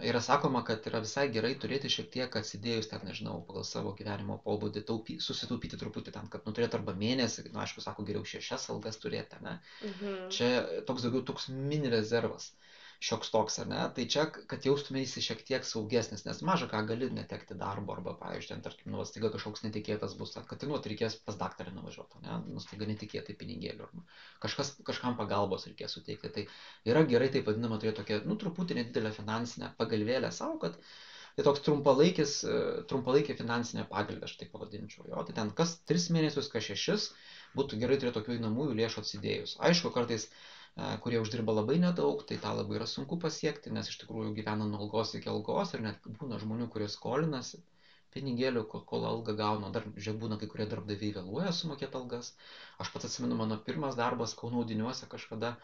yra 0.01 0.23
sakoma, 0.25 0.63
kad 0.65 0.87
yra 0.89 1.03
visai 1.05 1.27
gerai 1.33 1.53
turėti 1.61 1.91
šiek 1.93 2.09
tiek 2.15 2.37
atsidėjus 2.41 2.89
ten, 2.93 3.05
nežinau, 3.09 3.43
pagal 3.49 3.67
savo 3.69 3.93
gyvenimo 3.99 4.39
pobūdį, 4.47 4.85
taupy, 4.89 5.19
susitaupyti 5.21 5.81
truputį 5.81 6.15
tam, 6.17 6.31
kad 6.33 6.47
nu, 6.49 6.55
turėtų 6.57 6.81
arba 6.81 6.97
mėnesį, 6.97 7.51
na, 7.53 7.67
aišku, 7.67 7.85
sako, 7.85 8.07
geriau 8.09 8.25
šešias 8.29 8.71
algas 8.73 9.01
turėti, 9.03 9.41
ne? 9.45 9.59
Mhm. 9.91 10.29
Čia 10.33 10.53
toks 10.89 11.05
daugiau 11.05 11.27
toks 11.33 11.51
mini 11.53 11.93
rezervas, 11.93 12.53
šioks 13.03 13.33
toks, 13.35 13.59
ar 13.63 13.69
ne? 13.71 13.81
Tai 13.97 14.05
čia, 14.15 14.25
kad 14.51 14.67
jaustumėsi 14.67 15.23
šiek 15.25 15.43
tiek 15.49 15.67
saugesnis, 15.67 16.25
nes 16.27 16.43
maža 16.47 16.69
ką 16.71 16.83
gali 16.89 17.09
netekti 17.13 17.57
darbo, 17.59 17.97
arba, 17.97 18.15
pavyzdžiui, 18.21 18.51
ten, 18.53 18.65
tarkim, 18.65 18.93
nu, 18.95 19.01
va, 19.01 19.07
staiga 19.09 19.33
kažkoks 19.35 19.65
netikėtas 19.67 20.15
bus, 20.19 20.35
ten, 20.37 20.47
kad, 20.49 20.63
nu, 20.69 20.77
vat 20.77 20.87
reikės 20.91 21.19
pas 21.27 21.39
daktarą 21.41 21.75
nuvažiuoti, 21.75 22.23
ne? 22.27 22.41
Nu, 22.55 22.63
staiga 22.63 22.89
netikėtai 22.91 23.37
pinigėlių, 23.41 23.89
arba 23.89 24.05
kažkas, 24.45 24.75
kažkam 24.87 25.19
pagalbos 25.19 25.67
reikės 25.71 25.99
suteikti. 25.99 26.31
Tai 26.37 26.47
yra 26.93 27.03
gerai, 27.11 27.33
taip 27.35 27.51
vadinama, 27.51 27.81
turėti 27.83 28.01
tokią, 28.03 28.23
nu, 28.29 28.39
truputį 28.39 28.79
nedidelę 28.79 29.15
finansinę 29.19 29.75
pagalvėlę 29.83 30.31
savo, 30.35 30.61
kad 30.63 30.79
tai 31.37 31.45
toks 31.47 31.63
trumpalaikis, 31.65 32.39
trumpalaikė 32.91 33.37
finansinė 33.39 33.87
pagalbė, 33.91 34.27
aš 34.29 34.37
taip 34.41 34.51
pavadinčiau. 34.53 35.07
Jo, 35.09 35.23
tai 35.27 35.37
ten 35.39 35.53
kas 35.57 35.79
tris 35.89 36.11
mėnesius, 36.13 36.51
kas 36.53 36.67
šešis, 36.69 37.07
būtų 37.57 37.79
gerai 37.81 37.97
turėti 38.01 38.19
tokių 38.19 38.37
einamųjų 38.37 38.77
lėšų 38.83 39.01
atsidėjus. 39.01 39.57
Aišku, 39.65 39.93
kartais 39.95 40.29
kurie 41.05 41.21
uždirba 41.21 41.53
labai 41.59 41.77
nedaug, 41.83 42.23
tai 42.29 42.39
tą 42.45 42.55
labai 42.59 42.79
yra 42.79 42.87
sunku 42.89 43.19
pasiekti, 43.25 43.73
nes 43.77 43.91
iš 43.93 43.99
tikrųjų 44.03 44.33
gyvena 44.39 44.69
nuo 44.69 44.81
algos 44.87 45.13
iki 45.19 45.29
algos 45.33 45.75
ir 45.77 45.85
net 45.85 46.11
būna 46.21 46.39
žmonių, 46.43 46.69
kurie 46.73 46.89
skolinasi 46.89 47.61
pinigėlių, 48.15 48.63
kol 48.93 49.07
algą 49.09 49.35
gauna, 49.37 49.71
dar 49.75 49.87
žiūrėk, 49.89 50.19
būna 50.25 50.39
kai 50.41 50.49
kurie 50.53 50.67
darbdaviai 50.73 51.15
vėluoja 51.17 51.53
sumokėti 51.59 51.99
algas. 52.01 52.33
Aš 52.85 52.93
pats 52.95 53.09
atsimenu, 53.09 53.39
mano 53.39 53.57
pirmas 53.69 53.97
darbas 54.01 54.35
Kaunaudiniuose 54.41 55.09
kažkada, 55.15 55.55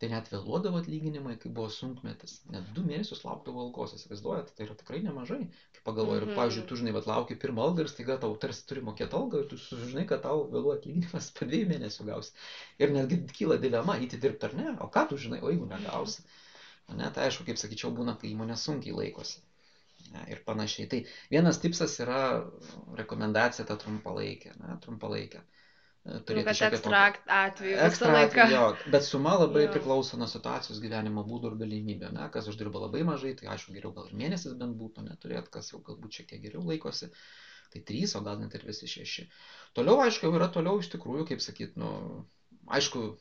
tai 0.00 0.08
net 0.12 0.28
vėluodavo 0.32 0.78
atlyginimai, 0.80 1.34
kai 1.40 1.50
buvo 1.56 1.68
sunkmetis. 1.72 2.38
Net 2.54 2.68
du 2.76 2.82
mėnesius 2.86 3.20
laukdavo 3.26 3.60
algos, 3.66 3.92
įsivaizduojate, 3.98 4.54
tai 4.56 4.64
yra 4.66 4.76
tikrai 4.80 5.00
nemažai. 5.04 5.40
Kai 5.76 5.82
pagalvoju, 5.88 6.22
ir, 6.22 6.26
Mhm. 6.30 6.36
pavyzdžiui, 6.38 6.66
tu 6.70 6.78
žinai, 6.80 6.94
bet 6.96 7.08
lauki 7.10 7.36
pirmą 7.42 7.66
algą 7.68 7.84
ir 7.84 7.90
staiga 7.92 8.16
tau 8.24 8.32
tarsi 8.44 8.64
turi 8.70 8.80
mokėti 8.86 9.18
algą 9.20 9.42
ir 9.44 9.48
tu 9.52 9.58
sužinai, 9.60 10.06
kad 10.08 10.22
tau 10.24 10.46
vėluoja 10.54 10.80
atlyginimas 10.80 11.30
po 11.36 11.44
dviejų 11.50 11.68
mėnesių 11.74 12.06
gausi. 12.08 12.32
Ir 12.80 12.94
netgi 12.96 13.20
kyla 13.38 13.60
dilema, 13.66 13.98
eiti 14.00 14.16
dirbti 14.26 14.48
ar 14.50 14.54
ne, 14.62 14.76
o 14.80 14.88
ką 14.88 15.08
tu 15.12 15.20
žinai, 15.26 15.42
o 15.44 15.52
jeigu 15.52 15.68
negausi. 15.68 16.24
Ne, 16.96 17.10
tai 17.14 17.28
aišku, 17.28 17.44
kaip 17.46 17.58
sakyčiau, 17.60 17.92
būna, 17.94 18.16
kai 18.18 18.32
įmonė 18.32 18.56
sunkiai 18.58 18.96
laikosi. 18.96 19.38
Ne, 20.10 20.24
ir 20.32 20.40
panašiai. 20.46 20.88
Tai 20.90 20.98
vienas 21.30 21.60
tipsas 21.62 21.92
yra 22.02 22.20
rekomendacija 22.98 23.66
ta 23.68 23.76
trumpalaikė, 23.76 24.56
ne, 24.58 24.76
trumpalaikė. 24.82 25.42
E, 26.00 26.14
Nu, 26.14 26.20
turėti 26.24 26.44
kad 26.48 26.56
šiokią 26.56 26.76
ekstra 26.78 27.00
tokią- 27.12 27.32
atveju 27.38 27.76
Ekstra 27.86 28.12
atveju, 28.24 28.52
jo, 28.54 28.90
bet 28.92 29.04
suma 29.04 29.34
labai 29.36 29.66
Jo. 29.66 29.72
priklauso 29.74 30.16
nuo 30.16 30.26
situacijos 30.32 30.78
gyvenimo 30.80 31.24
būdų 31.28 31.50
ir 31.52 31.56
galimybė. 31.60 32.08
Ne? 32.16 32.28
Kas 32.32 32.48
uždirba 32.48 32.80
labai 32.86 33.02
mažai, 33.04 33.34
tai 33.36 33.50
aišku, 33.52 33.74
geriau 33.76 33.92
gal 33.92 34.06
ir 34.08 34.14
mėnesis 34.16 34.54
bent 34.56 34.78
būtų 34.80 35.04
neturėt, 35.10 35.50
kas 35.52 35.68
jau 35.72 35.80
galbūt 35.84 36.10
šiek 36.16 36.28
tiek 36.32 36.40
geriau 36.46 36.62
laikosi, 36.64 37.10
tai 37.74 37.80
trys, 37.84 38.14
o 38.16 38.22
gal 38.24 38.38
net 38.40 38.54
ir 38.56 38.64
visi 38.64 38.86
šeši. 38.88 39.26
Toliau, 39.76 40.00
aišku, 40.06 40.32
yra 40.34 40.48
toliau 40.48 40.78
iš 40.80 40.88
tikrųjų, 40.88 41.26
kaip 41.28 41.40
sakyt, 41.44 41.76
nu, 41.76 42.24
aišku, 42.68 43.18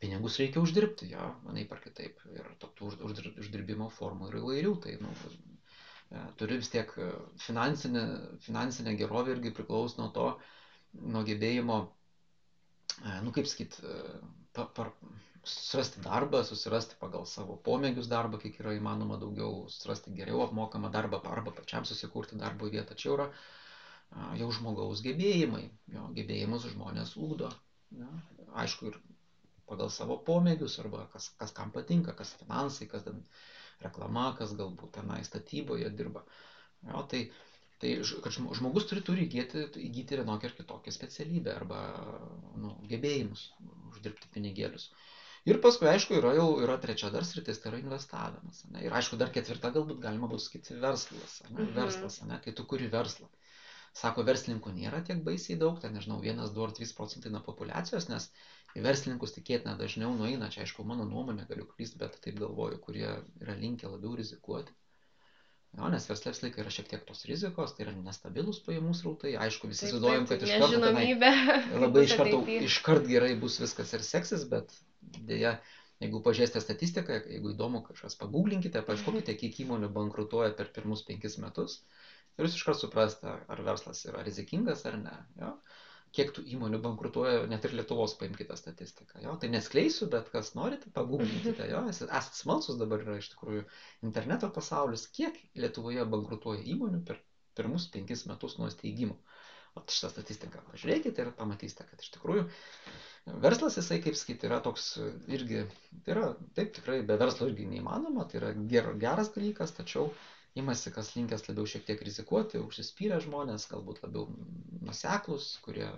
pinigus 0.00 0.38
reikia 0.40 0.62
uždirbti, 0.64 1.10
jo, 1.12 1.26
manai 1.44 1.66
par 1.68 1.80
kitaip. 1.84 2.16
Ir 2.32 2.46
to- 2.58 2.72
tų 2.78 2.88
uždir- 2.94 3.04
uždir- 3.10 3.38
uždirbimo 3.44 3.90
formų 3.92 4.30
yra 4.32 4.40
įvairių. 4.40 4.72
Tai, 4.82 4.96
nu, 5.04 5.12
e, 6.16 6.24
turi 6.40 6.56
vis 6.56 6.70
tiek 6.72 6.88
e, 6.96 7.10
finansinė, 7.44 8.40
finansinė 8.40 8.96
gerovė 8.96 9.36
irgi 9.36 9.52
priklauso 9.52 9.98
nuo 10.00 10.08
to, 10.16 10.38
nuo 10.94 11.22
gebėjimo, 11.28 11.78
e, 13.00 13.16
nu 13.26 13.32
kaip 13.36 13.48
sakyt, 13.50 13.78
e, 13.84 13.96
pa, 14.56 14.66
par, 14.78 14.92
susirasti 15.44 16.02
darbą, 16.04 16.42
susirasti 16.44 16.98
pagal 17.00 17.24
savo 17.26 17.56
pomėgius 17.68 18.08
darbą, 18.10 18.40
kiek 18.42 18.58
yra 18.60 18.74
įmanoma 18.76 19.16
daugiau, 19.22 19.64
susirasti 19.72 20.12
geriau 20.18 20.42
apmokamą 20.44 20.90
darbą 20.96 21.22
arba 21.32 21.54
pačiam 21.60 21.86
susikurti 21.88 22.38
darbo 22.42 22.68
vietą. 22.74 22.96
Čia 23.02 23.14
yra 23.14 23.28
a, 23.30 24.34
jau 24.40 24.50
žmogaus 24.58 25.00
gebėjimai, 25.06 25.64
jo 25.94 26.08
gebėjimus 26.18 26.68
žmonės 26.74 27.14
ūkdo. 27.16 27.48
Ne? 28.00 28.10
Aišku, 28.64 28.90
ir 28.92 29.00
pagal 29.70 29.90
savo 29.94 30.18
pomėgius 30.26 30.76
arba 30.82 31.06
kas, 31.14 31.30
kas 31.40 31.54
kam 31.56 31.72
patinka, 31.74 32.14
kas 32.20 32.34
finansai, 32.42 32.90
kas 32.90 33.06
ten 33.06 33.22
reklama, 33.84 34.30
kas 34.38 34.52
galbūt 34.58 34.96
tenai 34.98 35.22
statyboje 35.26 35.88
dirba. 35.96 36.24
Jo, 36.88 37.02
tai, 37.12 37.24
tai 37.80 37.94
kad 38.24 38.34
žmo- 38.36 38.54
žmogus 38.58 38.86
turi, 38.90 39.02
turi 39.06 39.24
įgyti, 39.26 39.64
įgyti 39.86 40.18
vienokią 40.20 40.50
ar 40.50 40.56
kitokią 40.58 40.92
specialybę 40.96 41.54
arba 41.56 41.80
nu, 42.60 42.74
gebėjimus 42.90 43.46
uždirbti 43.94 44.30
pinigėlius. 44.34 44.90
Ir 45.48 45.56
paskui, 45.64 45.88
aišku, 45.88 46.18
yra 46.20 46.34
jau 46.36 46.48
yra 46.60 46.76
trečia 46.80 47.08
dar 47.12 47.24
sritis, 47.24 47.60
tai 47.62 47.70
yra 47.72 47.78
investavimas. 47.80 48.64
Ne? 48.72 48.82
Ir 48.84 48.96
aišku, 48.98 49.16
dar 49.20 49.32
ketvirta 49.32 49.70
galbūt 49.76 50.02
galima 50.02 50.28
būtų 50.28 50.44
sakyti 50.46 50.76
verslas. 50.82 51.38
Ne? 51.48 51.62
Mhm. 51.62 51.70
Verslas, 51.78 52.20
ne? 52.28 52.36
kai 52.44 52.52
tu 52.58 52.66
kuri 52.68 52.90
verslą. 52.92 53.30
Sako, 54.00 54.22
verslininkų 54.28 54.70
nėra 54.76 55.00
tiek 55.06 55.22
baisiai 55.26 55.56
daug, 55.62 55.80
ten 55.82 55.96
nežinau, 55.96 56.20
vienas, 56.22 56.52
du 56.54 56.62
ar 56.62 56.74
trys 56.76 56.92
procentai 56.98 57.32
nuo 57.32 57.40
populacijos, 57.46 58.06
nes 58.12 58.28
į 58.78 58.84
verslininkus 58.84 59.34
tikėtina 59.34 59.74
dažniau 59.80 60.12
nueina, 60.18 60.50
čia 60.54 60.62
aišku, 60.66 60.84
mano 60.86 61.08
nuomonė, 61.08 61.48
galiu 61.48 61.66
klysti, 61.72 61.98
bet 62.04 62.20
taip 62.26 62.38
galvoju, 62.44 62.78
kurie 62.84 63.08
yra 63.40 63.56
linkę 63.64 63.90
labiau 63.90 64.14
rizikuoti. 64.20 64.76
Jo, 65.78 65.88
nes 65.92 66.06
verslė 66.10 66.32
visą 66.32 66.44
laiką 66.46 66.62
yra 66.64 66.70
šiek 66.74 66.88
tiek 66.90 67.02
tos 67.06 67.20
rizikos, 67.30 67.74
tai 67.76 67.84
yra 67.84 67.92
nestabilus 67.94 68.58
pajamų 68.66 68.94
srautai, 68.98 69.36
aišku, 69.44 69.68
visi 69.70 69.86
įsivaizduojam, 69.86 70.24
kad 70.26 70.42
tai 70.42 70.48
iš 70.48 70.62
karto 70.64 70.80
tenai 70.82 71.04
labai 71.84 72.02
iš 72.08 72.14
karto, 72.18 72.40
ateity. 72.42 72.64
iškart 72.66 73.06
gerai 73.10 73.36
bus 73.44 73.60
viskas 73.62 73.94
ir 73.94 74.02
seksis, 74.06 74.42
bet 74.50 74.74
dėja, 75.28 75.54
jeigu 76.02 76.22
pažiūrėsite 76.26 76.64
statistiką, 76.64 77.20
jeigu 77.30 77.54
įdomu 77.54 77.84
kažkas, 77.86 78.18
paguglinkite, 78.18 78.82
paieškokite, 78.88 79.36
kiek 79.38 79.62
įmonių 79.66 79.92
bankrutuoja 79.94 80.50
per 80.58 80.72
pirmus 80.74 81.06
penkis 81.06 81.38
metus 81.38 81.78
ir 82.40 82.48
jūs 82.48 82.58
iškart 82.58 82.80
suprasite, 82.80 83.36
ar 83.52 83.62
verslas 83.66 84.02
yra 84.08 84.24
rizikingas 84.26 84.82
ar 84.90 84.98
ne. 84.98 85.16
Jo? 85.38 85.54
Kiek 86.16 86.32
tų 86.34 86.42
įmonių 86.56 86.80
bankrutuoja, 86.82 87.44
net 87.50 87.66
ir 87.68 87.76
Lietuvos 87.78 88.16
paimkite 88.18 88.56
statistiką. 88.58 89.20
Jo? 89.22 89.36
Tai 89.38 89.50
neskleisiu, 89.52 90.08
bet 90.10 90.32
kas 90.32 90.56
norite, 90.58 90.90
paguglinkite. 90.96 91.68
Jo? 91.70 91.84
Esat 91.92 92.34
smalsus 92.34 92.80
dabar 92.80 93.04
yra 93.04 93.18
iš 93.20 93.30
tikrųjų 93.34 93.62
interneto 94.08 94.50
pasaulis, 94.56 95.06
kiek 95.14 95.38
Lietuvoje 95.54 96.06
bankrutuoja 96.14 96.64
įmonių 96.74 97.04
per 97.06 97.22
pirmus 97.58 97.86
penkis 97.94 98.26
metus 98.30 98.58
nuo 98.58 98.70
steigimo. 98.74 99.20
O 99.78 99.84
šitą 99.86 100.10
statistiką 100.10 100.64
pažiūrėkite 100.66 101.22
ir 101.22 101.30
pamatysite, 101.38 101.84
kad 101.86 102.02
iš 102.02 102.10
tikrųjų 102.16 102.42
verslas 103.44 103.76
jisai, 103.78 104.00
kaip 104.02 104.16
sakyti, 104.18 104.48
yra 104.48 104.58
toks 104.64 104.88
irgi, 105.30 105.62
tai 106.02 106.16
yra, 106.16 106.26
taip 106.58 106.72
tikrai 106.74 106.98
be 107.06 107.18
verslo 107.20 107.46
irgi 107.50 107.68
neįmanoma, 107.70 108.26
tai 108.30 108.40
yra 108.40 108.50
ger, 108.72 108.90
geras 109.04 109.30
dalykas, 109.36 109.76
tačiau 109.76 110.08
imasi 110.58 110.90
kas 110.94 111.12
linkęs 111.14 111.46
labiau 111.46 111.70
šiek 111.70 111.86
tiek 111.86 112.02
rizikuoti, 112.02 112.58
užsispyrę 112.64 113.20
žmonės, 113.22 113.68
galbūt 113.70 114.02
labiau 114.02 114.26
nuseklus, 114.90 115.52
kurie 115.64 115.88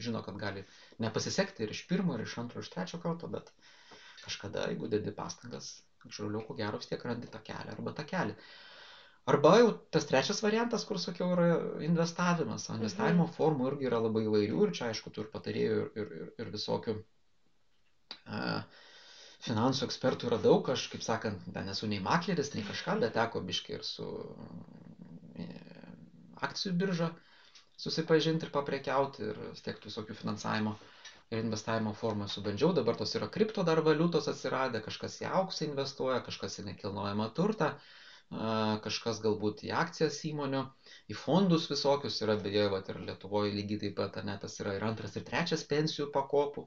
žino, 0.00 0.24
kad 0.26 0.40
gali 0.40 0.64
nepasisekti 1.02 1.64
ir 1.66 1.76
iš 1.76 1.84
pirmo, 1.90 2.16
ir 2.18 2.24
iš 2.26 2.38
antro, 2.42 2.60
ir 2.60 2.66
iš 2.66 2.72
trečio 2.74 3.00
karto, 3.02 3.28
bet 3.30 3.52
kažkada, 4.24 4.66
jeigu 4.72 4.88
dedi 4.92 5.12
pastangas, 5.16 5.70
kažkuriuo 6.02 6.42
ko 6.48 6.56
gero 6.58 6.80
vis 6.80 6.88
tiek 6.90 7.04
randi 7.04 7.28
tą 7.30 7.40
kelią 7.44 7.76
arba 7.76 7.94
tą 7.96 8.04
kelią. 8.08 8.36
Arba 9.30 9.50
jau 9.60 9.70
tas 9.94 10.06
trečias 10.08 10.40
variantas, 10.42 10.84
kur 10.88 10.98
sakiau, 10.98 11.28
yra 11.36 11.48
investavimas. 11.86 12.64
Investavimo 12.72 13.26
Mhm. 13.28 13.34
formų 13.36 13.66
irgi 13.70 13.88
yra 13.90 14.00
labai 14.00 14.24
įvairių 14.26 14.62
ir 14.66 14.72
čia, 14.78 14.88
aišku, 14.90 15.12
tu 15.12 15.22
ir 15.24 15.28
patarėjų 15.34 15.76
ir, 15.76 15.90
ir, 16.02 16.14
ir, 16.20 16.30
ir 16.40 16.52
visokių. 16.54 16.96
A, 18.26 18.62
finansų 19.44 19.86
ekspertų 19.86 20.30
yra 20.30 20.38
daug, 20.40 20.68
aš, 20.72 20.88
kaip 20.92 21.04
sakant, 21.04 21.44
ten 21.52 21.68
nesu 21.68 21.86
nei 21.86 22.00
makleris, 22.00 22.54
nei 22.56 22.64
kažką, 22.64 22.98
bet 23.04 23.14
teko 23.16 23.44
biškai 23.44 23.76
ir 23.78 23.84
su 23.86 24.08
akcijų 26.40 26.72
birža 26.80 27.10
susipažinti 27.80 28.46
ir 28.46 28.52
paprekiauti 28.54 29.30
ir 29.30 29.40
tiek 29.64 29.80
visokių 29.84 30.16
finansavimo 30.18 30.74
ir 31.30 31.44
investavimo 31.44 31.92
formų 31.96 32.26
esu 32.26 32.42
bandžiau, 32.44 32.72
dabar 32.76 32.98
tos 32.98 33.14
yra 33.18 33.28
kripto 33.36 33.64
dar 33.66 33.80
valiutos 33.86 34.28
atsiradę, 34.32 34.80
kažkas 34.86 35.20
į 35.22 35.28
auksą 35.30 35.66
investuoja, 35.68 36.20
kažkas 36.26 36.58
į 36.60 36.66
nekilnojamą 36.70 37.28
turtą, 37.38 37.70
kažkas 38.86 39.20
galbūt 39.22 39.64
į 39.66 39.70
akcijas 39.82 40.18
įmonių, 40.30 40.64
į 41.10 41.16
fondus 41.18 41.68
visokius 41.70 42.20
yra, 42.26 42.36
beje, 42.44 42.66
va, 42.74 42.82
ir 42.92 43.00
Lietuvoje 43.06 43.54
lygiai 43.54 43.84
taip 43.84 43.96
pat, 44.02 44.20
ne, 44.26 44.36
tas 44.42 44.58
yra 44.62 44.74
ir 44.78 44.86
antras, 44.86 45.16
ir 45.18 45.26
trečias 45.26 45.66
pensijų 45.72 46.10
pakopų 46.14 46.66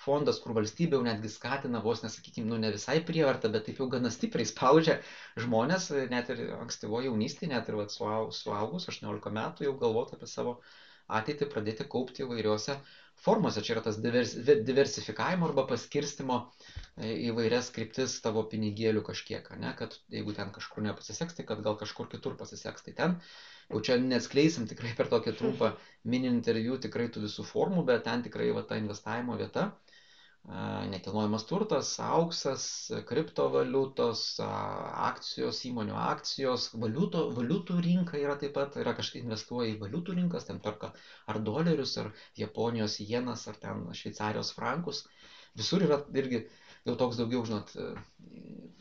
fondas, 0.00 0.40
kur 0.42 0.54
valstybė 0.56 0.98
jau 0.98 1.06
netgi 1.06 1.30
skatina 1.32 1.82
vos, 1.84 2.02
nesakykime, 2.04 2.48
nu 2.50 2.58
ne 2.60 2.72
visai 2.74 2.98
prievartą, 3.10 3.50
bet 3.54 3.66
taip 3.68 3.80
jau 3.82 3.88
gana 3.94 4.12
stipriai 4.12 4.48
spaudžia 4.48 5.00
žmonės, 5.44 5.90
net 6.12 6.32
ir 6.34 6.46
ankstyvo 6.58 7.02
jaunystėje, 7.06 7.52
net 7.54 7.68
ir 7.68 7.80
vat, 7.82 7.92
suaugus, 7.94 8.88
18 8.94 9.34
metų 9.40 9.68
jau 9.68 9.74
galvoti 9.84 10.16
apie 10.16 10.30
savo 10.30 10.60
ateitį, 11.10 11.48
pradėti 11.50 11.86
kaupti 11.90 12.24
įvairiuose 12.24 12.76
formose. 13.20 13.62
Čia 13.64 13.74
yra 13.76 13.82
tas 13.84 13.98
diversifikavimo 14.00 15.48
arba 15.48 15.66
paskirstimo 15.68 16.38
e, 16.40 17.12
įvairias 17.28 17.70
kryptis 17.74 18.16
tavo 18.24 18.44
pinigėlių 18.52 19.02
kažkiek, 19.06 19.50
ne? 19.60 19.74
kad 19.78 19.96
jeigu 20.12 20.34
ten 20.36 20.52
kažkur 20.54 20.84
nepasiseks, 20.86 21.36
tai 21.36 21.46
kad 21.48 21.62
gal 21.66 21.78
kažkur 21.80 22.08
kitur 22.12 22.36
pasiseks. 22.40 22.86
Tai 22.86 22.96
ten 23.02 23.16
jau 23.70 23.82
čia 23.86 23.98
neskleisim 24.02 24.68
tikrai 24.70 24.94
per 24.98 25.10
tokį 25.12 25.36
trumpą 25.38 25.74
mini 26.04 26.30
interviu 26.30 26.78
tikrai 26.80 27.10
tų 27.12 27.26
visų 27.26 27.46
formų, 27.50 27.84
bet 27.90 28.06
ten 28.06 28.24
tikrai 28.26 28.50
va 28.56 28.64
ta 28.66 28.78
investavimo 28.80 29.38
vieta 29.40 29.70
nekilnojamas 30.90 31.44
turtas, 31.46 31.88
auksas, 32.00 32.62
kriptovaliutos, 33.08 34.22
akcijos, 34.40 35.58
įmonių 35.70 35.94
akcijos, 36.04 36.64
valiuto, 36.84 37.26
valiutų 37.36 37.76
rinka 37.86 38.18
yra 38.18 38.36
taip 38.40 38.54
pat, 38.56 38.78
yra 38.82 38.94
kažkaip 39.00 39.22
investuoja 39.26 39.68
į 39.74 39.78
valiutų 39.82 40.16
rinkas, 40.16 40.48
ten 40.48 40.58
perka 40.64 40.92
ar 41.34 41.38
dolerius, 41.50 41.96
ar 42.04 42.10
Japonijos 42.40 42.96
jenas, 43.12 43.46
ar 43.52 43.60
ten 43.66 43.84
Šveicarijos 44.00 44.52
frankus. 44.56 45.04
Visur 45.60 45.82
yra 45.86 46.00
irgi 46.22 46.44
jau 46.88 46.96
toks 47.00 47.18
daugiau, 47.20 47.44
žinot, 47.48 47.74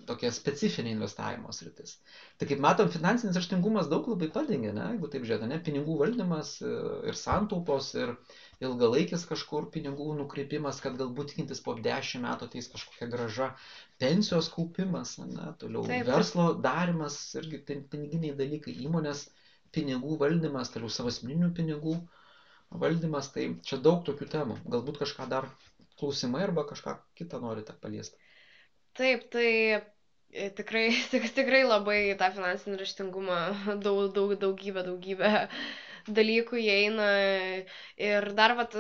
tokia 0.10 0.32
specifinė 0.34 0.94
investavimo 0.96 1.52
sritis. 1.54 1.98
Tai 2.40 2.48
kaip 2.50 2.62
matom, 2.64 2.90
finansinis 2.94 3.38
raštingumas 3.38 3.90
daug 3.92 4.08
labai 4.10 4.30
padengia, 4.34 4.72
ne, 4.76 4.86
jeigu 4.94 5.10
taip 5.14 5.26
žiūrėtume, 5.28 5.60
pinigų 5.66 5.98
valdymas 6.02 6.56
e, 6.66 6.72
ir 7.12 7.18
santaupos 7.20 7.92
ir 8.00 8.16
ilgalaikis 8.66 9.28
kažkur 9.30 9.70
pinigų 9.76 10.10
nukreipimas, 10.22 10.82
kad 10.86 10.98
galbūt 11.00 11.34
tikintis 11.34 11.62
po 11.66 11.76
10 11.78 12.24
metų 12.26 12.50
ateis 12.50 12.72
kažkokia 12.74 13.10
graža, 13.14 13.52
pensijos 14.02 14.50
kaupimas, 14.54 15.18
ne, 15.22 15.52
toliau 15.62 15.86
taip, 15.90 16.08
verslo 16.10 16.52
darimas, 16.64 17.20
irgi 17.40 17.62
piniginiai 17.70 18.38
dalykai, 18.40 18.76
įmonės 18.88 19.28
pinigų 19.76 20.18
valdymas, 20.24 20.74
toliau 20.74 20.90
savo 20.90 21.14
asmeninių 21.14 21.54
pinigų 21.58 22.00
valdymas, 22.82 23.30
tai 23.34 23.52
čia 23.66 23.78
daug 23.82 24.02
tokių 24.08 24.30
temų. 24.34 24.58
Galbūt 24.74 25.02
kažką 25.04 25.30
dar 25.30 25.50
klausimai 26.00 26.44
arba 26.48 26.66
kažką 26.72 26.98
kitą 27.20 27.42
norite 27.44 27.76
paliesti. 27.84 28.20
Taip, 28.98 29.30
tai 29.32 29.50
E, 30.32 30.50
tikrai, 30.54 30.90
tik, 31.12 31.24
tikrai 31.34 31.64
labai 31.66 32.00
tą 32.22 32.28
finansinį 32.36 32.80
raštingumą 32.84 33.38
daug, 33.86 34.02
daug, 34.18 34.34
daugybę, 34.44 34.84
daugybę 34.88 35.32
dalykų 36.20 36.60
įeina. 36.64 37.08
Ir 38.10 38.28
dar, 38.38 38.54
vat, 38.60 38.76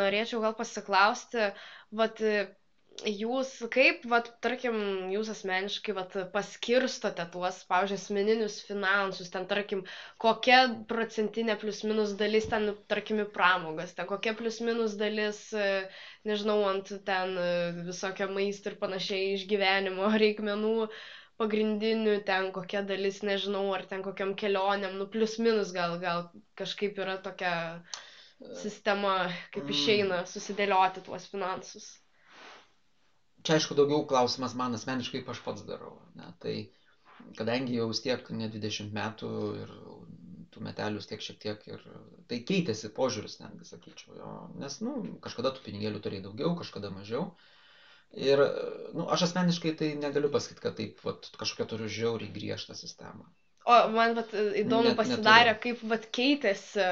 norėčiau 0.00 0.42
gal 0.44 0.56
pasiklausti, 0.58 1.48
vat, 2.02 2.20
jūs 3.08 3.50
kaip, 3.72 4.02
vat, 4.10 4.28
tarkim, 4.44 4.76
jūs 5.12 5.30
asmeniškai 5.32 5.94
vat, 5.96 6.14
paskirstote 6.34 7.24
tuos, 7.32 7.60
pavyzdžiui, 7.70 7.98
asmeninius 8.00 8.58
finansus, 8.66 9.30
ten, 9.34 9.46
tarkim, 9.50 9.82
kokia 10.22 10.58
procentinė 10.90 11.56
plius 11.62 11.82
minus 11.88 12.12
dalis 12.20 12.46
ten, 12.52 12.68
tarkim, 12.92 13.22
į 13.24 13.28
pramogas, 13.34 13.94
ten 13.96 14.08
kokia 14.10 14.34
plius 14.38 14.60
minus 14.64 14.94
dalis, 15.00 15.40
nežinau, 16.28 16.58
ant 16.70 16.92
ten 17.08 17.34
visokio 17.88 18.28
maisto 18.34 18.72
ir 18.72 18.78
panašiai 18.82 19.32
išgyvenimo 19.38 20.10
reikmenų 20.24 20.74
pagrindinių, 21.42 22.18
ten 22.28 22.52
kokia 22.54 22.84
dalis, 22.86 23.22
nežinau, 23.26 23.64
ar 23.74 23.86
ten 23.90 24.04
kokiam 24.06 24.36
kelionėm, 24.38 24.98
nu, 25.00 25.08
plius 25.10 25.38
minus 25.42 25.72
gal, 25.74 25.98
gal 26.02 26.28
kažkaip 26.60 27.00
yra 27.02 27.16
tokia 27.24 27.54
sistema, 28.58 29.16
kaip 29.54 29.64
mm. 29.66 29.74
išeina 29.74 30.22
susidėlioti 30.28 31.02
tuos 31.06 31.26
finansus 31.32 31.92
čia 33.46 33.58
aišku 33.58 33.76
daugiau 33.78 34.06
klausimas 34.08 34.56
man 34.58 34.76
asmeniškai, 34.78 35.22
kaip 35.22 35.34
aš 35.34 35.42
pats 35.44 35.66
darau. 35.68 35.96
Ne? 36.18 36.30
Tai 36.42 36.56
kadangi 37.38 37.78
jau 37.78 37.90
tiek 38.04 38.30
ne 38.34 38.48
20 38.52 38.92
metų 38.96 39.32
ir 39.62 39.72
tų 40.52 40.62
metelių 40.66 41.00
vis 41.00 41.08
tiek 41.08 41.24
šiek 41.24 41.38
tiek 41.40 41.62
ir 41.70 41.84
tai 42.28 42.42
keitėsi 42.48 42.92
požiūris, 42.96 43.38
netgi 43.40 43.68
sakyčiau. 43.68 44.16
Jo. 44.18 44.32
Nes, 44.60 44.78
nu, 44.84 44.96
kažkada 45.24 45.54
tų 45.56 45.64
pinigėlių 45.66 46.02
turėjai 46.04 46.26
daugiau, 46.26 46.54
kažkada 46.58 46.92
mažiau. 46.92 47.30
Ir, 48.12 48.42
nu, 48.92 49.06
aš 49.08 49.30
asmeniškai 49.30 49.72
tai 49.80 49.94
negaliu 49.96 50.28
pasakyti, 50.32 50.64
kad 50.64 50.76
taip, 50.76 50.98
vat, 51.06 51.30
kažkokia 51.40 51.70
turiu 51.70 51.88
žiauriai 51.88 52.34
griežtą 52.34 52.76
sistemą. 52.76 53.24
O 53.62 53.76
man 53.94 54.16
vat, 54.18 54.32
įdomu 54.34 54.90
Net, 54.90 54.96
pasidarė, 54.98 55.54
neturiu. 55.54 55.60
kaip 55.62 55.82
vat, 55.92 56.06
keitėsi 56.16 56.86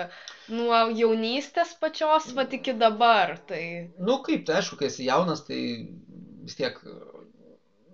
nuo 0.54 0.84
jaunystės 0.94 1.74
pačios 1.82 2.30
vat, 2.36 2.54
iki 2.56 2.76
dabar. 2.78 3.34
Tai... 3.50 3.62
Nu 3.98 4.20
kaip, 4.24 4.46
tai 4.48 4.60
aišku, 4.60 4.78
kai 4.80 4.88
esi 4.88 5.08
jaunas, 5.08 5.42
tai 5.48 5.60
vis 6.50 6.58
tiek 6.58 6.82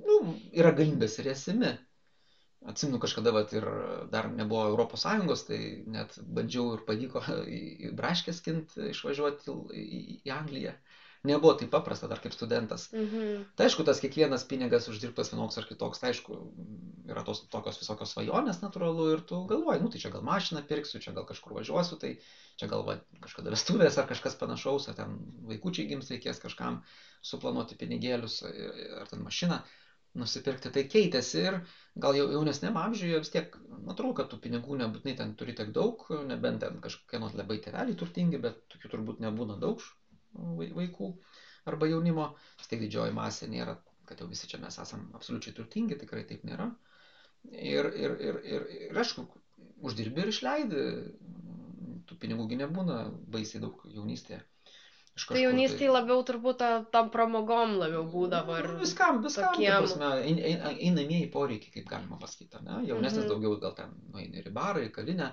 nu, 0.07 0.16
yra 0.57 0.73
galimybės 0.77 1.21
ir 1.21 1.31
esami. 1.35 1.77
Atsimenu 2.66 2.99
kažkada, 2.99 3.31
vat, 3.37 3.53
ir 3.55 3.66
dar 4.11 4.27
nebuvo 4.33 4.64
Europos 4.73 5.05
Sąjungos, 5.07 5.45
tai 5.47 5.59
net 5.92 6.16
bandžiau 6.38 6.73
ir 6.75 6.85
pavyko 6.88 7.23
į, 7.59 7.92
Braškės 7.99 8.40
kint 8.47 8.75
išvažiuoti 8.90 9.57
į, 9.83 10.01
Angliją. 10.35 10.73
Nebuvo 11.26 11.54
taip 11.58 11.70
paprasta 11.72 12.08
dar 12.10 12.20
kaip 12.22 12.34
studentas. 12.36 12.88
Mhm. 12.94 13.46
Tai 13.58 13.68
aišku, 13.68 13.84
tas 13.86 14.00
kiekvienas 14.02 14.46
pinigas 14.48 14.88
uždirbtas 14.92 15.32
vienoks 15.32 15.58
ar 15.60 15.68
kitoks, 15.68 16.02
tai 16.02 16.12
aišku, 16.12 16.38
yra 17.10 17.24
tos 17.26 17.44
tokios 17.52 17.80
visokios 17.80 18.12
svajonės 18.14 18.60
natūralu 18.62 19.08
ir 19.14 19.24
tu 19.28 19.40
galvoji, 19.50 19.82
nu 19.82 19.90
tai 19.92 20.02
čia 20.02 20.12
gal 20.14 20.26
mašiną 20.26 20.62
pirksiu, 20.68 21.00
čia 21.02 21.14
gal 21.16 21.26
kažkur 21.28 21.56
važiuosiu, 21.58 21.98
tai 22.02 22.16
čia 22.60 22.70
gal 22.70 22.84
va, 22.86 22.98
kažkada 23.24 23.54
vestuvės 23.54 23.98
ar 24.00 24.08
kažkas 24.10 24.38
panašaus, 24.40 24.90
ar 24.90 24.98
ten 25.00 25.18
vaikučiai 25.50 25.88
gims 25.90 26.12
reikės 26.12 26.42
kažkam 26.42 26.82
suplanuoti 27.24 27.78
pinigėlius 27.80 28.42
ar 28.46 29.10
ten 29.10 29.24
mašiną 29.26 29.62
nusipirkti, 30.16 30.72
tai 30.72 30.84
keitėsi 30.88 31.42
ir 31.42 31.58
gal 32.02 32.16
jau 32.16 32.26
jaunesnėm 32.32 32.78
amžiuje 32.80 33.20
vis 33.22 33.32
tiek, 33.32 33.56
natūralu, 33.88 34.16
kad 34.18 34.30
tų 34.32 34.40
pinigų 34.46 34.78
nebūtinai 34.80 35.16
ten 35.18 35.34
turi 35.38 35.54
tiek 35.58 35.72
daug, 35.76 36.02
nebent 36.30 36.62
ten 36.64 36.80
kažkokie 36.84 37.20
nu 37.22 37.30
labai 37.36 37.58
tėveliai 37.64 37.98
turtingi, 38.00 38.40
bet 38.42 38.62
tokių 38.72 38.92
turbūt 38.94 39.22
nebūna 39.24 39.58
daug 39.62 39.82
vaikų 40.81 41.11
arba 41.66 41.88
jaunimo, 41.90 42.31
vis 42.61 42.70
tiek 42.70 42.83
didžioji 42.85 43.14
masė 43.16 43.49
nėra, 43.51 43.77
kad 44.07 44.20
jau 44.22 44.29
visi 44.31 44.49
čia 44.51 44.61
mes 44.62 44.79
esam 44.83 45.09
absoliučiai 45.18 45.55
turtingi, 45.57 45.99
tikrai 45.99 46.25
taip 46.29 46.44
nėra. 46.46 46.70
Ir, 47.53 47.88
ir, 47.94 48.14
ir, 48.29 48.38
ir, 48.55 48.66
ir 48.88 49.01
aišku, 49.03 49.27
uždirbi 49.87 50.25
ir 50.25 50.33
išleidi, 50.33 50.85
tų 52.07 52.18
pinigųgi 52.22 52.59
nebūna 52.61 53.01
baisiai 53.33 53.62
daug 53.62 53.83
jaunystėje. 53.90 54.42
Tai 55.16 55.40
jaunystėje 55.40 55.88
tai... 55.88 55.94
labiau 55.94 56.22
turbūt 56.29 56.62
tam 56.92 57.07
pramogom 57.12 57.79
labiau 57.81 58.03
būdavo. 58.12 58.59
Ir 58.61 58.66
nu, 58.75 58.81
viskam, 58.83 59.22
viskam. 59.25 59.55
Tokiem... 59.57 59.87
Einamieji 60.75 61.31
poreikiai, 61.33 61.72
kaip 61.79 61.87
galima 61.88 62.18
pasakyti. 62.20 62.61
Ne? 62.66 62.83
Jaunesnis 62.90 63.22
mm 63.22 63.25
-hmm. 63.25 63.31
daugiau 63.33 63.61
gal 63.62 63.75
ten 63.79 63.94
nueina 64.12 64.42
ir 64.42 64.51
į 64.51 64.53
barą, 64.59 64.83
į 64.85 64.90
kavinę, 64.92 65.31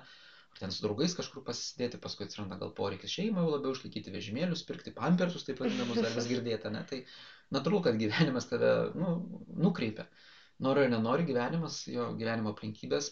ten 0.58 0.74
su 0.74 0.84
draugais 0.84 1.16
kažkur 1.18 1.44
pasisidėti, 1.46 2.00
paskui 2.02 2.26
atsiranda 2.26 2.58
gal 2.60 2.74
poreikis 2.76 3.14
šeimą 3.16 3.44
jau 3.44 3.54
labiau 3.54 3.74
išlaikyti 3.76 4.12
vežimėlius, 4.14 4.66
pirkti 4.68 4.94
pampersus, 4.96 5.46
taip 5.46 5.62
vadinamus, 5.62 6.00
dar 6.02 6.14
vis 6.14 6.28
girdėta. 6.30 6.72
Ne? 6.74 6.84
Tai 6.90 7.00
natūralu, 7.56 7.82
kad 7.88 7.98
gyvenimas 8.00 8.50
tave 8.50 8.74
nu, 8.98 9.16
nukreipia. 9.66 10.06
Nori 10.64 10.86
ar 10.86 10.92
nenori, 10.92 11.26
gyvenimas, 11.26 11.82
jo 11.90 12.12
gyvenimo 12.20 12.54
aplinkybės 12.54 13.10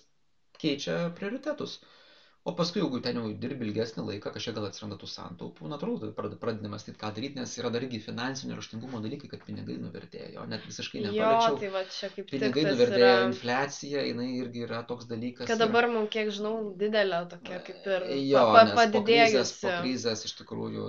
keičia 0.62 0.98
prioritetus. 1.18 1.80
Uh, 1.82 1.98
o 2.44 2.52
paskui 2.58 2.80
jeigu 2.82 2.98
ten 3.02 3.18
jau 3.20 3.28
dirbi 3.44 3.68
ilgesnį 3.68 4.02
laiką 4.06 4.32
kažkiek 4.34 4.56
gal 4.56 4.64
atsiranda 4.66 4.96
tų 4.98 5.08
santaupų 5.10 5.68
natūralu 5.70 6.00
tada 6.02 6.38
pradedi 6.42 6.70
mąstyt 6.72 6.98
ką 6.98 7.12
daryt 7.14 7.36
nes 7.38 7.52
yra 7.60 7.70
dar 7.74 7.84
irgi 7.86 8.00
finansinio 8.02 8.56
raštingumo 8.58 8.98
dalykai 9.04 9.30
kad 9.30 9.44
pinigai 9.46 9.76
nuvertėja 9.82 10.46
net 10.50 10.66
visiškai 10.66 11.04
nepaliečiau. 11.04 11.60
tai 11.62 11.70
va 11.76 11.84
čia 11.96 12.10
kaip 12.16 12.30
pinigai 12.32 12.64
nuvertėja 12.66 13.12
yra... 13.12 13.28
infliacija 13.28 14.02
jinai 14.08 14.28
irgi 14.40 14.64
yra 14.66 14.82
toks 14.88 15.06
dalykas 15.12 15.50
kad 15.52 15.62
dabar 15.62 15.86
mum 15.92 16.08
kiek 16.16 16.32
žinau 16.34 16.56
didelė 16.82 17.22
tokia 17.30 17.60
kaip 17.68 17.90
ir 17.94 18.08
jo, 18.18 18.46
pa, 18.50 18.64
pa, 18.72 18.78
padidėjusi. 18.80 19.60
po 19.62 19.76
krizės, 19.84 20.24
iš 20.26 20.34
tikrųjų 20.42 20.88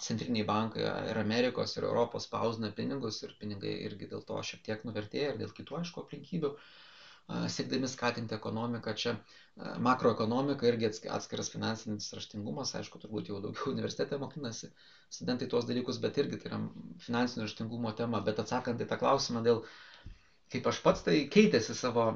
centriniai 0.00 0.46
bankai 0.46 0.86
ir 1.10 1.18
Amerikos 1.20 1.74
ir 1.76 1.88
Europos 1.88 2.28
spausina 2.28 2.70
pinigus 2.76 3.18
ir 3.26 3.34
pinigai 3.42 3.74
irgi 3.88 4.08
dėl 4.14 4.22
to 4.30 4.38
šiek 4.46 4.62
tiek 4.68 4.86
nuvertėja 4.86 5.34
ir 5.34 5.42
dėl 5.42 5.50
kitų 5.58 5.80
aišku 5.80 6.04
aplinkybių 6.04 6.54
siekdami 7.48 7.88
skatinti 7.88 8.34
ekonomiką. 8.34 8.94
Čia 9.02 9.14
makroekonomika 9.84 10.68
irgi 10.70 10.88
atskiras 11.16 11.50
finansinis 11.52 12.08
raštingumas, 12.16 12.72
aišku, 12.78 13.00
turbūt 13.02 13.30
jau 13.30 13.40
daugiau 13.44 13.72
universitete 13.74 14.18
mokinasi 14.22 14.70
studentai 15.12 15.48
tuos 15.52 15.68
dalykus, 15.68 16.00
bet 16.02 16.18
irgi 16.22 16.40
tai 16.40 16.50
yra 16.52 16.60
finansinio 17.06 17.46
raštingumo 17.46 17.92
tema. 17.98 18.22
Bet 18.30 18.42
atsakant 18.42 18.80
į 18.80 18.88
tą 18.90 18.98
klausimą 19.02 19.44
dėl, 19.46 19.62
kaip 20.54 20.66
aš 20.72 20.82
pats 20.86 21.06
tai 21.06 21.16
keitėsi 21.36 21.76
savo, 21.78 22.08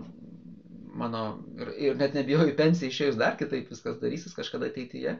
mano, 1.05 1.25
ir, 1.61 1.73
ir 1.89 2.01
net 2.01 2.17
nebijoju 2.19 2.57
pensiją 2.59 2.93
išėjus 2.95 3.21
dar 3.21 3.39
kitaip 3.41 3.71
viskas 3.75 4.01
darysis 4.03 4.37
kažkada 4.37 4.71
ateityje, 4.73 5.19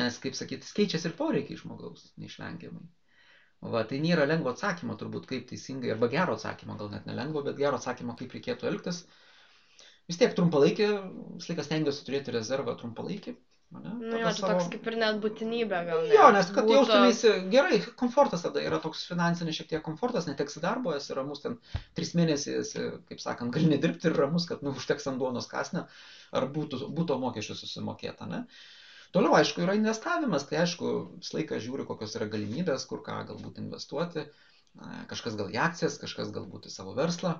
nes, 0.00 0.22
kaip 0.22 0.38
sakyti, 0.38 0.70
keičiasi 0.76 1.10
ir 1.10 1.18
poreikiai 1.18 1.58
žmogaus, 1.62 2.10
neišvengiamai. 2.20 2.84
Va, 3.60 3.82
tai 3.84 3.98
nėra 4.00 4.24
lengvo 4.24 4.54
atsakymo 4.54 4.94
turbūt, 5.00 5.26
kaip 5.28 5.42
teisingai, 5.50 5.90
arba 5.92 6.08
gero 6.12 6.36
atsakymo, 6.38 6.78
gal 6.80 6.88
net 6.94 7.04
nelengvo, 7.08 7.42
bet 7.44 7.58
gero 7.58 7.76
atsakymo, 7.76 8.14
kaip 8.16 8.32
reikėtų 8.36 8.70
elgtis. 8.70 9.02
Vis 10.08 10.18
tiek 10.20 10.32
trumpalaikį, 10.36 10.86
visą 11.36 11.52
laiką 11.52 11.66
stengiuosi 11.66 12.06
turėti 12.06 12.32
rezervą 12.34 12.74
trumpalaikį. 12.80 13.36
Ne? 13.70 13.92
Nu, 14.00 14.16
jo, 14.18 14.30
čia 14.34 14.48
toks 14.48 14.70
kaip 14.72 14.88
ir 14.90 14.96
net 14.98 15.20
būtinybė 15.22 15.82
gal. 15.86 16.00
Ne? 16.08 16.14
Jo, 16.16 16.30
nes 16.34 16.48
kad 16.50 16.66
būtų... 16.66 16.78
jaustumėsi 16.78 17.34
gerai, 17.52 17.76
komfortas 18.00 18.42
tada 18.42 18.64
yra 18.64 18.80
toks 18.82 19.04
finansinis 19.06 19.60
šiek 19.60 19.68
tiek 19.74 19.84
komfortas, 19.86 20.26
neteksi 20.26 20.62
darbo, 20.64 20.96
esi 20.96 21.14
ramus 21.14 21.44
ten 21.44 21.54
tris 21.94 22.10
mėnesius, 22.18 22.72
kaip 23.12 23.22
sakant, 23.22 23.52
gali 23.54 23.70
nedirbti 23.70 24.10
ir 24.10 24.18
ramus, 24.18 24.48
kad 24.50 24.64
nu, 24.66 24.72
užteks 24.80 25.06
ant 25.12 25.22
duonos 25.22 25.46
kasnę, 25.52 25.84
ar 26.34 26.48
būtų, 26.56 26.88
būtų 26.96 27.20
mokesčių 27.28 27.60
susimokėta. 27.60 28.26
Ne? 28.32 28.42
Toliau, 29.14 29.34
aišku, 29.34 29.64
yra 29.64 29.74
investavimas, 29.74 30.44
tai 30.46 30.60
aišku, 30.62 30.90
visą 31.18 31.38
laiką 31.38 31.58
žiūri, 31.62 31.86
kokios 31.88 32.12
yra 32.18 32.28
galimybės, 32.30 32.84
kur 32.90 33.00
ką 33.06 33.16
galbūt 33.30 33.58
investuoti. 33.62 34.26
Kažkas 35.10 35.38
gal 35.40 35.50
į 35.50 35.58
akcijas, 35.64 35.96
kažkas 35.98 36.30
galbūt 36.36 36.68
į 36.70 36.74
savo 36.74 36.92
verslą, 36.94 37.32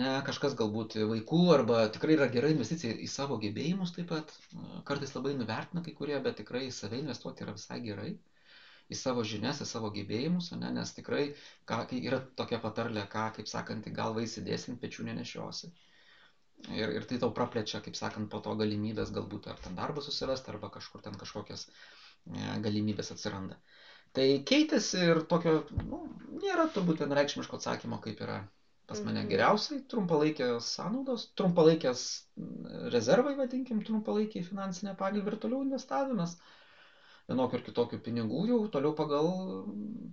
ne, 0.00 0.10
kažkas 0.26 0.56
galbūt 0.58 0.98
vaikų, 1.12 1.40
arba 1.54 1.86
tikrai 1.94 2.18
yra 2.18 2.28
gera 2.34 2.50
investicija 2.52 2.92
į 2.92 3.08
savo 3.08 3.38
gebėjimus 3.40 3.94
taip 3.96 4.10
pat. 4.12 4.34
Kartais 4.90 5.14
labai 5.16 5.32
nuvertina 5.38 5.84
kai 5.86 5.94
kurie, 5.96 6.18
bet 6.26 6.36
tikrai 6.42 6.66
į 6.66 6.74
save 6.76 7.00
investuoti 7.00 7.46
yra 7.46 7.56
visai 7.56 7.80
gerai. 7.86 8.12
Į 8.90 8.98
savo 8.98 9.24
žinias, 9.32 9.62
į 9.64 9.68
savo 9.70 9.88
gebėjimus, 9.94 10.50
ne, 10.60 10.74
nes 10.76 10.92
tikrai 10.92 11.22
ką, 11.70 11.86
yra 12.02 12.20
tokia 12.36 12.60
patarlė, 12.60 13.06
ką, 13.08 13.30
kaip 13.38 13.48
sakant, 13.48 13.88
galvą 13.96 14.26
įsidėsim, 14.26 14.76
pečių 14.82 15.08
nenešiosi. 15.08 15.72
Ir, 16.68 16.92
ir 16.98 17.06
tai 17.08 17.18
tau 17.22 17.32
praplečia, 17.34 17.80
kaip 17.84 17.96
sakant, 17.96 18.28
po 18.30 18.38
to 18.44 18.52
galimybės 18.58 19.12
galbūt 19.16 19.48
ar 19.50 19.60
ten 19.64 19.78
darbą 19.78 20.02
susirasti, 20.04 20.52
arba 20.52 20.68
kažkur 20.74 21.00
ten 21.04 21.16
kažkokias 21.18 21.66
e, 21.66 21.72
galimybės 22.66 23.12
atsiranda. 23.14 23.56
Tai 24.16 24.26
keitėsi 24.50 25.00
ir 25.12 25.22
tokio, 25.30 25.60
nu, 25.86 26.02
nėra 26.42 26.66
turbūt 26.74 27.00
vienreikšmiško 27.04 27.60
atsakymo, 27.60 28.00
kaip 28.04 28.20
yra 28.26 28.42
pas 28.90 29.00
mane 29.06 29.22
mhm. 29.22 29.30
geriausiai 29.30 29.84
trumpalaikės 29.90 30.68
sąnaudos, 30.76 31.28
trumpalaikės 31.38 32.00
rezervai, 32.94 33.36
vadinkim, 33.38 33.84
trumpalaikiai 33.86 34.42
finansinė 34.46 34.96
pagalbė 34.98 35.34
ir 35.34 35.38
toliau 35.44 35.62
investavimas 35.66 36.34
vienokių 37.30 37.60
ir 37.60 37.66
kitokių 37.68 38.00
pinigų 38.06 38.44
jau 38.48 38.60
toliau 38.74 38.90
pagal 38.98 39.28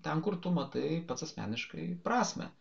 ten, 0.05 0.21
kur 0.21 0.37
tu 0.41 0.53
matai 0.53 0.99
pats 1.09 1.25
asmeniškai 1.25 1.87
prasme. 2.05 2.51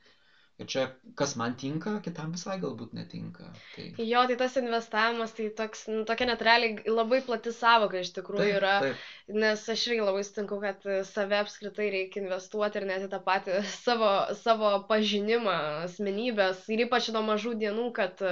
Ir 0.56 0.68
čia, 0.72 0.82
kas 1.20 1.34
man 1.36 1.52
tinka, 1.60 1.98
kitam 2.04 2.30
visai 2.32 2.54
galbūt 2.62 2.94
netinka. 2.96 3.50
Tai... 3.74 3.82
Jo, 4.00 4.22
tai 4.28 4.38
tas 4.40 4.54
investavimas, 4.56 5.34
tai 5.36 5.50
toks, 5.58 5.82
nu, 5.92 6.04
tokia 6.08 6.30
netreliai 6.30 6.94
labai 6.94 7.18
plati 7.26 7.52
savoka 7.52 8.00
iš 8.00 8.14
tikrųjų 8.16 8.46
taip, 8.46 8.56
yra, 8.62 8.70
taip. 8.86 9.02
nes 9.44 9.66
aš 9.74 9.84
irgi 9.90 10.06
labai 10.06 10.24
sutinku, 10.24 10.56
kad 10.64 10.88
save 11.10 11.42
apskritai 11.42 11.90
reikia 11.98 12.24
investuoti 12.24 12.80
ir 12.80 12.88
net 12.88 13.04
į 13.04 13.10
tą 13.12 13.20
patį 13.28 13.60
savo, 13.84 14.10
savo 14.40 14.72
pažinimą, 14.88 15.60
asmenybės 15.90 16.64
ir 16.72 16.86
ypač 16.88 17.12
nuo 17.12 17.26
mažų 17.28 17.58
dienų, 17.66 17.90
kad 18.00 18.26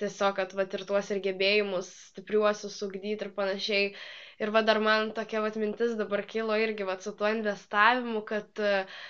tiesiog, 0.00 0.34
kad 0.40 0.56
vat 0.56 0.80
ir 0.80 0.88
tuos 0.88 1.12
ir 1.12 1.20
gebėjimus 1.28 1.92
stipriuosius 2.08 2.80
ugdyti 2.88 3.28
ir 3.28 3.36
panašiai. 3.36 3.96
Ir 4.40 4.50
va 4.50 4.64
dar 4.64 4.80
man 4.80 5.12
tokia 5.12 5.44
vat 5.44 5.60
mintis 5.60 5.92
dabar 6.00 6.24
kilo 6.24 6.56
irgi 6.56 6.88
vat 6.88 7.04
su 7.04 7.12
tuo 7.12 7.28
investavimu, 7.28 8.24
kad 8.26 8.64
uh, 8.64 9.02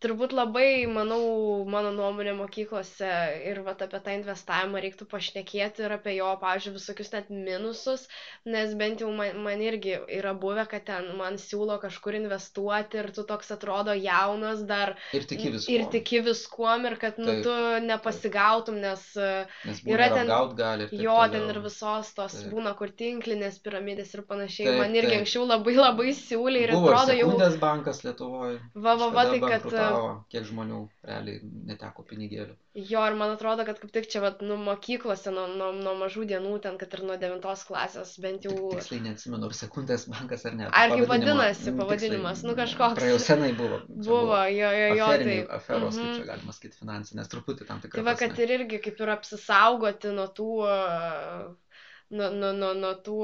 turbūt 0.00 0.32
labai 0.32 0.86
manau 0.88 1.64
mano 1.68 1.90
nuomone 1.92 2.32
mokyklose 2.38 3.10
ir 3.50 3.60
vat 3.66 3.82
apie 3.84 4.00
tą 4.04 4.14
investavimą 4.16 4.80
reiktų 4.84 5.06
pašnekėti 5.10 5.84
ir 5.84 5.94
apie 5.96 6.14
jo 6.16 6.30
pavyzdžiui 6.40 6.74
visokius 6.76 7.12
net 7.12 7.28
minusus 7.30 8.06
nes 8.48 8.72
bent 8.80 9.04
jau 9.04 9.10
man 9.12 9.40
man 9.44 9.60
irgi 9.64 9.98
yra 10.20 10.32
buvę 10.44 10.64
kad 10.70 10.86
ten 10.88 11.10
man 11.18 11.36
siūlo 11.42 11.76
kažkur 11.82 12.16
investuoti 12.20 13.00
ir 13.02 13.10
tu 13.16 13.24
toks 13.28 13.52
atrodo 13.56 13.96
jaunas 13.96 14.62
dar 14.70 14.94
ir 15.16 15.26
tiki 15.28 15.52
viskuom 15.56 15.76
ir 15.76 15.86
tiki 15.96 16.22
viskuom 16.30 16.88
ir 16.90 16.96
kad 17.04 17.20
nu 17.20 17.36
tu 17.44 17.56
nepasigautum 17.84 18.80
nes, 18.80 19.04
nes 19.68 19.82
yra 19.84 20.08
ten 20.14 20.32
gali, 20.56 20.88
jo 20.90 21.12
toliau. 21.12 21.28
ten 21.36 21.48
ir 21.52 21.60
visos 21.66 22.14
tos 22.16 22.38
taip. 22.38 22.48
būna 22.54 22.72
kur 22.78 22.92
tinklinės 23.02 23.60
piramidės 23.64 24.14
ir 24.16 24.24
panašiai 24.32 24.70
taip, 24.70 24.80
man 24.80 24.96
irgi 24.96 25.12
taip. 25.12 25.20
anksčiau 25.24 25.46
labai 25.50 25.76
labai 25.76 26.10
siūlė 26.16 26.64
ir 26.66 26.74
Buvo 26.76 26.94
atrodo 26.94 27.18
jau 27.20 27.52
bankas 27.60 28.04
Lietuvoje 28.06 28.58
va 28.74 28.96
va 28.96 29.12
va 29.14 29.28
tai 29.28 29.40
kad 29.44 29.68
kainavo, 29.90 30.10
kiek 30.32 30.44
žmonių 30.48 30.78
realiai 31.06 31.40
neteko 31.70 32.04
pinigėlių. 32.08 32.54
Jo, 32.78 33.02
ir 33.10 33.16
man 33.18 33.32
atrodo, 33.34 33.64
kad 33.66 33.80
kaip 33.82 33.90
tik 33.94 34.06
čia, 34.12 34.20
vat, 34.22 34.42
nu, 34.46 34.56
mokyklose 34.62 35.32
nuo, 35.34 35.46
nuo, 35.58 35.70
nuo 35.74 35.94
mažų 35.98 36.26
dienų, 36.30 36.52
ten, 36.64 36.76
kad 36.80 36.92
ir 36.94 37.02
nuo 37.08 37.16
devintos 37.20 37.64
klasės, 37.68 38.12
bent 38.22 38.46
jau... 38.46 38.54
Tik, 38.54 38.76
tiksliai 38.78 39.04
neatsimenu, 39.08 39.48
ar 39.50 39.56
sekundės 39.58 40.06
bankas 40.10 40.46
ar 40.46 40.54
ne. 40.58 40.68
Ar 40.70 40.94
kaip 40.94 41.10
vadinasi 41.10 41.74
pavadinimas, 41.78 42.44
nu 42.46 42.54
kažkoks. 42.58 42.98
Praėjau 43.00 43.22
senai 43.24 43.50
buvo. 43.58 43.80
Buvo, 43.88 44.38
jo, 44.54 44.70
jo, 44.80 44.92
jo. 45.00 45.08
Tai... 45.24 45.38
Aferos, 45.58 45.96
mm 45.96 46.04
-hmm. 46.04 46.12
kaip 46.12 46.20
čia 46.20 46.28
galima 46.30 46.56
sakyti, 46.58 46.80
finansinės, 46.84 47.32
truputį 47.34 47.66
tam 47.72 47.82
tikrai. 47.82 47.98
Tai 47.98 48.06
va, 48.12 48.16
kad 48.22 48.38
ir 48.38 48.54
irgi 48.60 48.82
kaip 48.86 49.02
ir 49.02 49.16
apsisaugoti 49.18 50.14
nuo 50.14 50.28
tų... 50.38 50.52
Nuo, 52.10 52.26
nuo, 52.34 52.48
nuo, 52.50 52.72
nuo 52.74 52.94
tų 53.06 53.18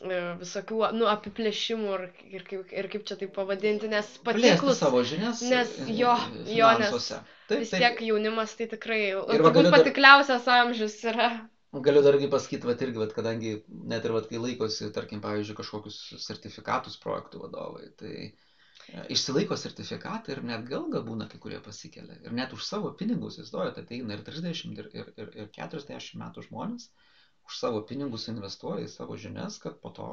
visokių, 0.00 0.78
nu, 0.96 1.06
apiplėšimų 1.10 1.92
ir, 1.94 2.04
ir, 2.32 2.44
kaip, 2.48 2.72
ir 2.72 2.88
kaip 2.92 3.04
čia 3.08 3.16
tai 3.20 3.28
pavadinti, 3.28 3.90
nes 3.92 4.08
patiklus 4.24 4.80
savo 4.80 5.02
žinias. 5.04 5.42
Nes 5.44 5.72
jo, 5.88 6.14
jo, 6.48 6.70
nes 6.80 7.08
taip, 7.48 7.58
vis 7.60 7.72
tiek 7.74 7.98
taip. 7.98 8.04
jaunimas 8.08 8.54
tai 8.56 8.68
tikrai, 8.72 9.02
turbūt 9.28 9.70
patikliausias 9.74 10.46
dar... 10.48 10.64
amžius 10.66 10.96
yra. 11.04 11.28
Galiu 11.72 12.02
dargi 12.04 12.28
pasakyti, 12.28 12.68
va 12.68 12.74
irgi, 12.76 13.00
vat, 13.00 13.12
kadangi 13.16 13.52
net 13.88 14.04
ir 14.04 14.12
vat, 14.12 14.26
kai 14.28 14.40
laikosi, 14.40 14.90
tarkim, 14.92 15.22
pavyzdžiui, 15.24 15.56
kažkokius 15.60 16.00
sertifikatus 16.20 16.98
projektų 17.00 17.46
vadovai, 17.46 17.86
tai 17.96 18.12
e, 18.26 19.06
išsilaiko 19.14 19.56
sertifikatą 19.56 20.34
ir 20.34 20.42
net 20.50 20.66
gal 20.68 20.84
būna 21.06 21.30
kai 21.32 21.40
kurie 21.40 21.62
pasikelia. 21.64 22.18
Ir 22.26 22.36
net 22.36 22.52
už 22.52 22.64
savo 22.68 22.92
pinigus, 22.98 23.38
jūs 23.40 23.54
duojate, 23.54 23.86
ateina 23.86 24.18
ir 24.18 24.24
30, 24.26 24.76
ir, 24.76 24.90
ir, 24.92 25.08
ir, 25.16 25.32
ir 25.44 25.48
40 25.56 26.20
metų 26.20 26.44
žmonės 26.50 26.90
už 27.48 27.58
savo 27.58 27.82
pinigus 27.88 28.28
investuoja 28.32 28.86
į 28.86 28.90
savo 28.92 29.16
žinias, 29.24 29.58
kad 29.62 29.78
po 29.82 29.92
to 29.96 30.08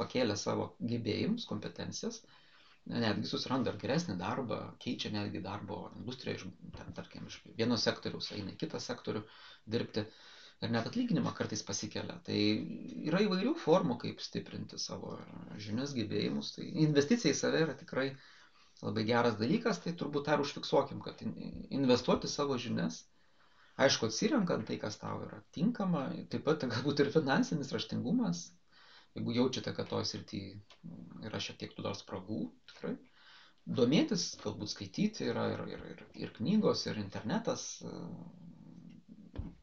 pakėlė 0.00 0.36
savo 0.40 0.72
gebėjimus, 0.92 1.46
kompetencijas, 1.50 2.22
netgi 2.90 3.28
susiranda 3.30 3.70
ir 3.72 3.78
geresnį 3.82 4.16
darbą, 4.20 4.58
keičia 4.82 5.12
netgi 5.14 5.42
darbo 5.44 5.84
industriją, 6.00 6.38
iš, 6.40 6.46
ten, 6.78 6.94
tarkim, 6.96 7.28
iš 7.30 7.38
vieno 7.58 7.78
sektoriaus 7.78 8.32
eina 8.36 8.54
į 8.54 8.60
kitą 8.64 8.80
sektorių 8.82 9.22
dirbti 9.74 10.06
ir 10.62 10.70
net 10.74 10.88
atlyginimą 10.88 11.32
kartais 11.38 11.62
pasikelia. 11.66 12.18
Tai 12.26 12.38
yra 13.10 13.22
įvairių 13.26 13.54
formų, 13.62 13.98
kaip 14.02 14.22
stiprinti 14.22 14.78
savo 14.78 15.16
žinias, 15.62 15.94
gebėjimus. 15.96 16.52
Tai 16.56 16.66
investicija 16.86 17.34
į 17.34 17.38
save 17.38 17.62
yra 17.66 17.78
tikrai 17.78 18.08
labai 18.82 19.06
geras 19.06 19.38
dalykas, 19.38 19.80
tai 19.82 19.94
turbūt 19.98 20.30
ir 20.30 20.42
užfiksuokim, 20.42 21.02
kad 21.06 21.22
investuoti 21.22 22.30
savo 22.30 22.58
žinias 22.58 23.02
aišku 23.80 24.06
atsirenkant 24.10 24.66
tai 24.68 24.76
kas 24.82 24.98
tau 25.00 25.22
yra 25.26 25.38
tinkama 25.56 26.02
taip 26.32 26.44
pat 26.48 26.66
galbūt 26.74 27.00
ir 27.04 27.10
finansinis 27.14 27.72
raštingumas. 27.72 28.42
Jeigu 29.16 29.34
jaučiate 29.36 29.74
kad 29.76 29.88
toj 29.92 30.06
srity 30.08 30.40
yra 31.28 31.40
šiek 31.40 31.58
tiek 31.60 31.74
tų 31.76 31.84
dar 31.86 31.96
spragų 31.98 32.38
tikrai. 32.72 32.94
Domėtis 33.78 34.24
galbūt 34.42 34.72
skaityti 34.72 35.28
yra 35.30 35.44
ir, 35.54 35.60
ir, 35.76 35.82
ir, 35.94 36.00
ir 36.24 36.32
knygos 36.38 36.86
ir 36.90 36.98
internetas 37.02 37.66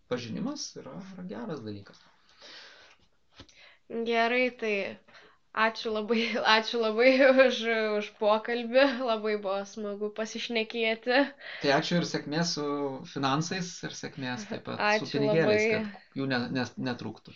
pažinimas 0.10 0.70
yra, 0.80 0.94
yra 1.16 1.26
geras 1.34 1.64
dalykas. 1.66 2.00
Gerai 3.90 4.46
tai 4.62 4.74
Ačiū 5.58 5.92
labai, 5.92 6.22
ačiū 6.56 6.80
labai 6.82 7.10
už, 7.48 7.62
už 7.98 8.10
pokalbį, 8.22 8.86
labai 9.02 9.36
buvo 9.42 9.60
smagu 9.66 10.12
pasišnekėti. 10.14 11.24
Tai 11.64 11.72
ačiū 11.80 11.98
ir 12.00 12.06
sėkmės 12.06 12.54
su 12.58 12.66
finansais 13.10 13.72
ir 13.84 13.96
sėkmės 13.98 14.46
taip 14.52 14.68
pat 14.70 14.80
ačiū 14.94 15.10
su 15.10 15.18
pinigėliais, 15.18 15.66
labai. 15.66 15.86
kad 15.90 16.22
jų 16.22 16.30
ne, 16.30 16.42
ne, 16.54 16.66
netrūktų. 16.90 17.34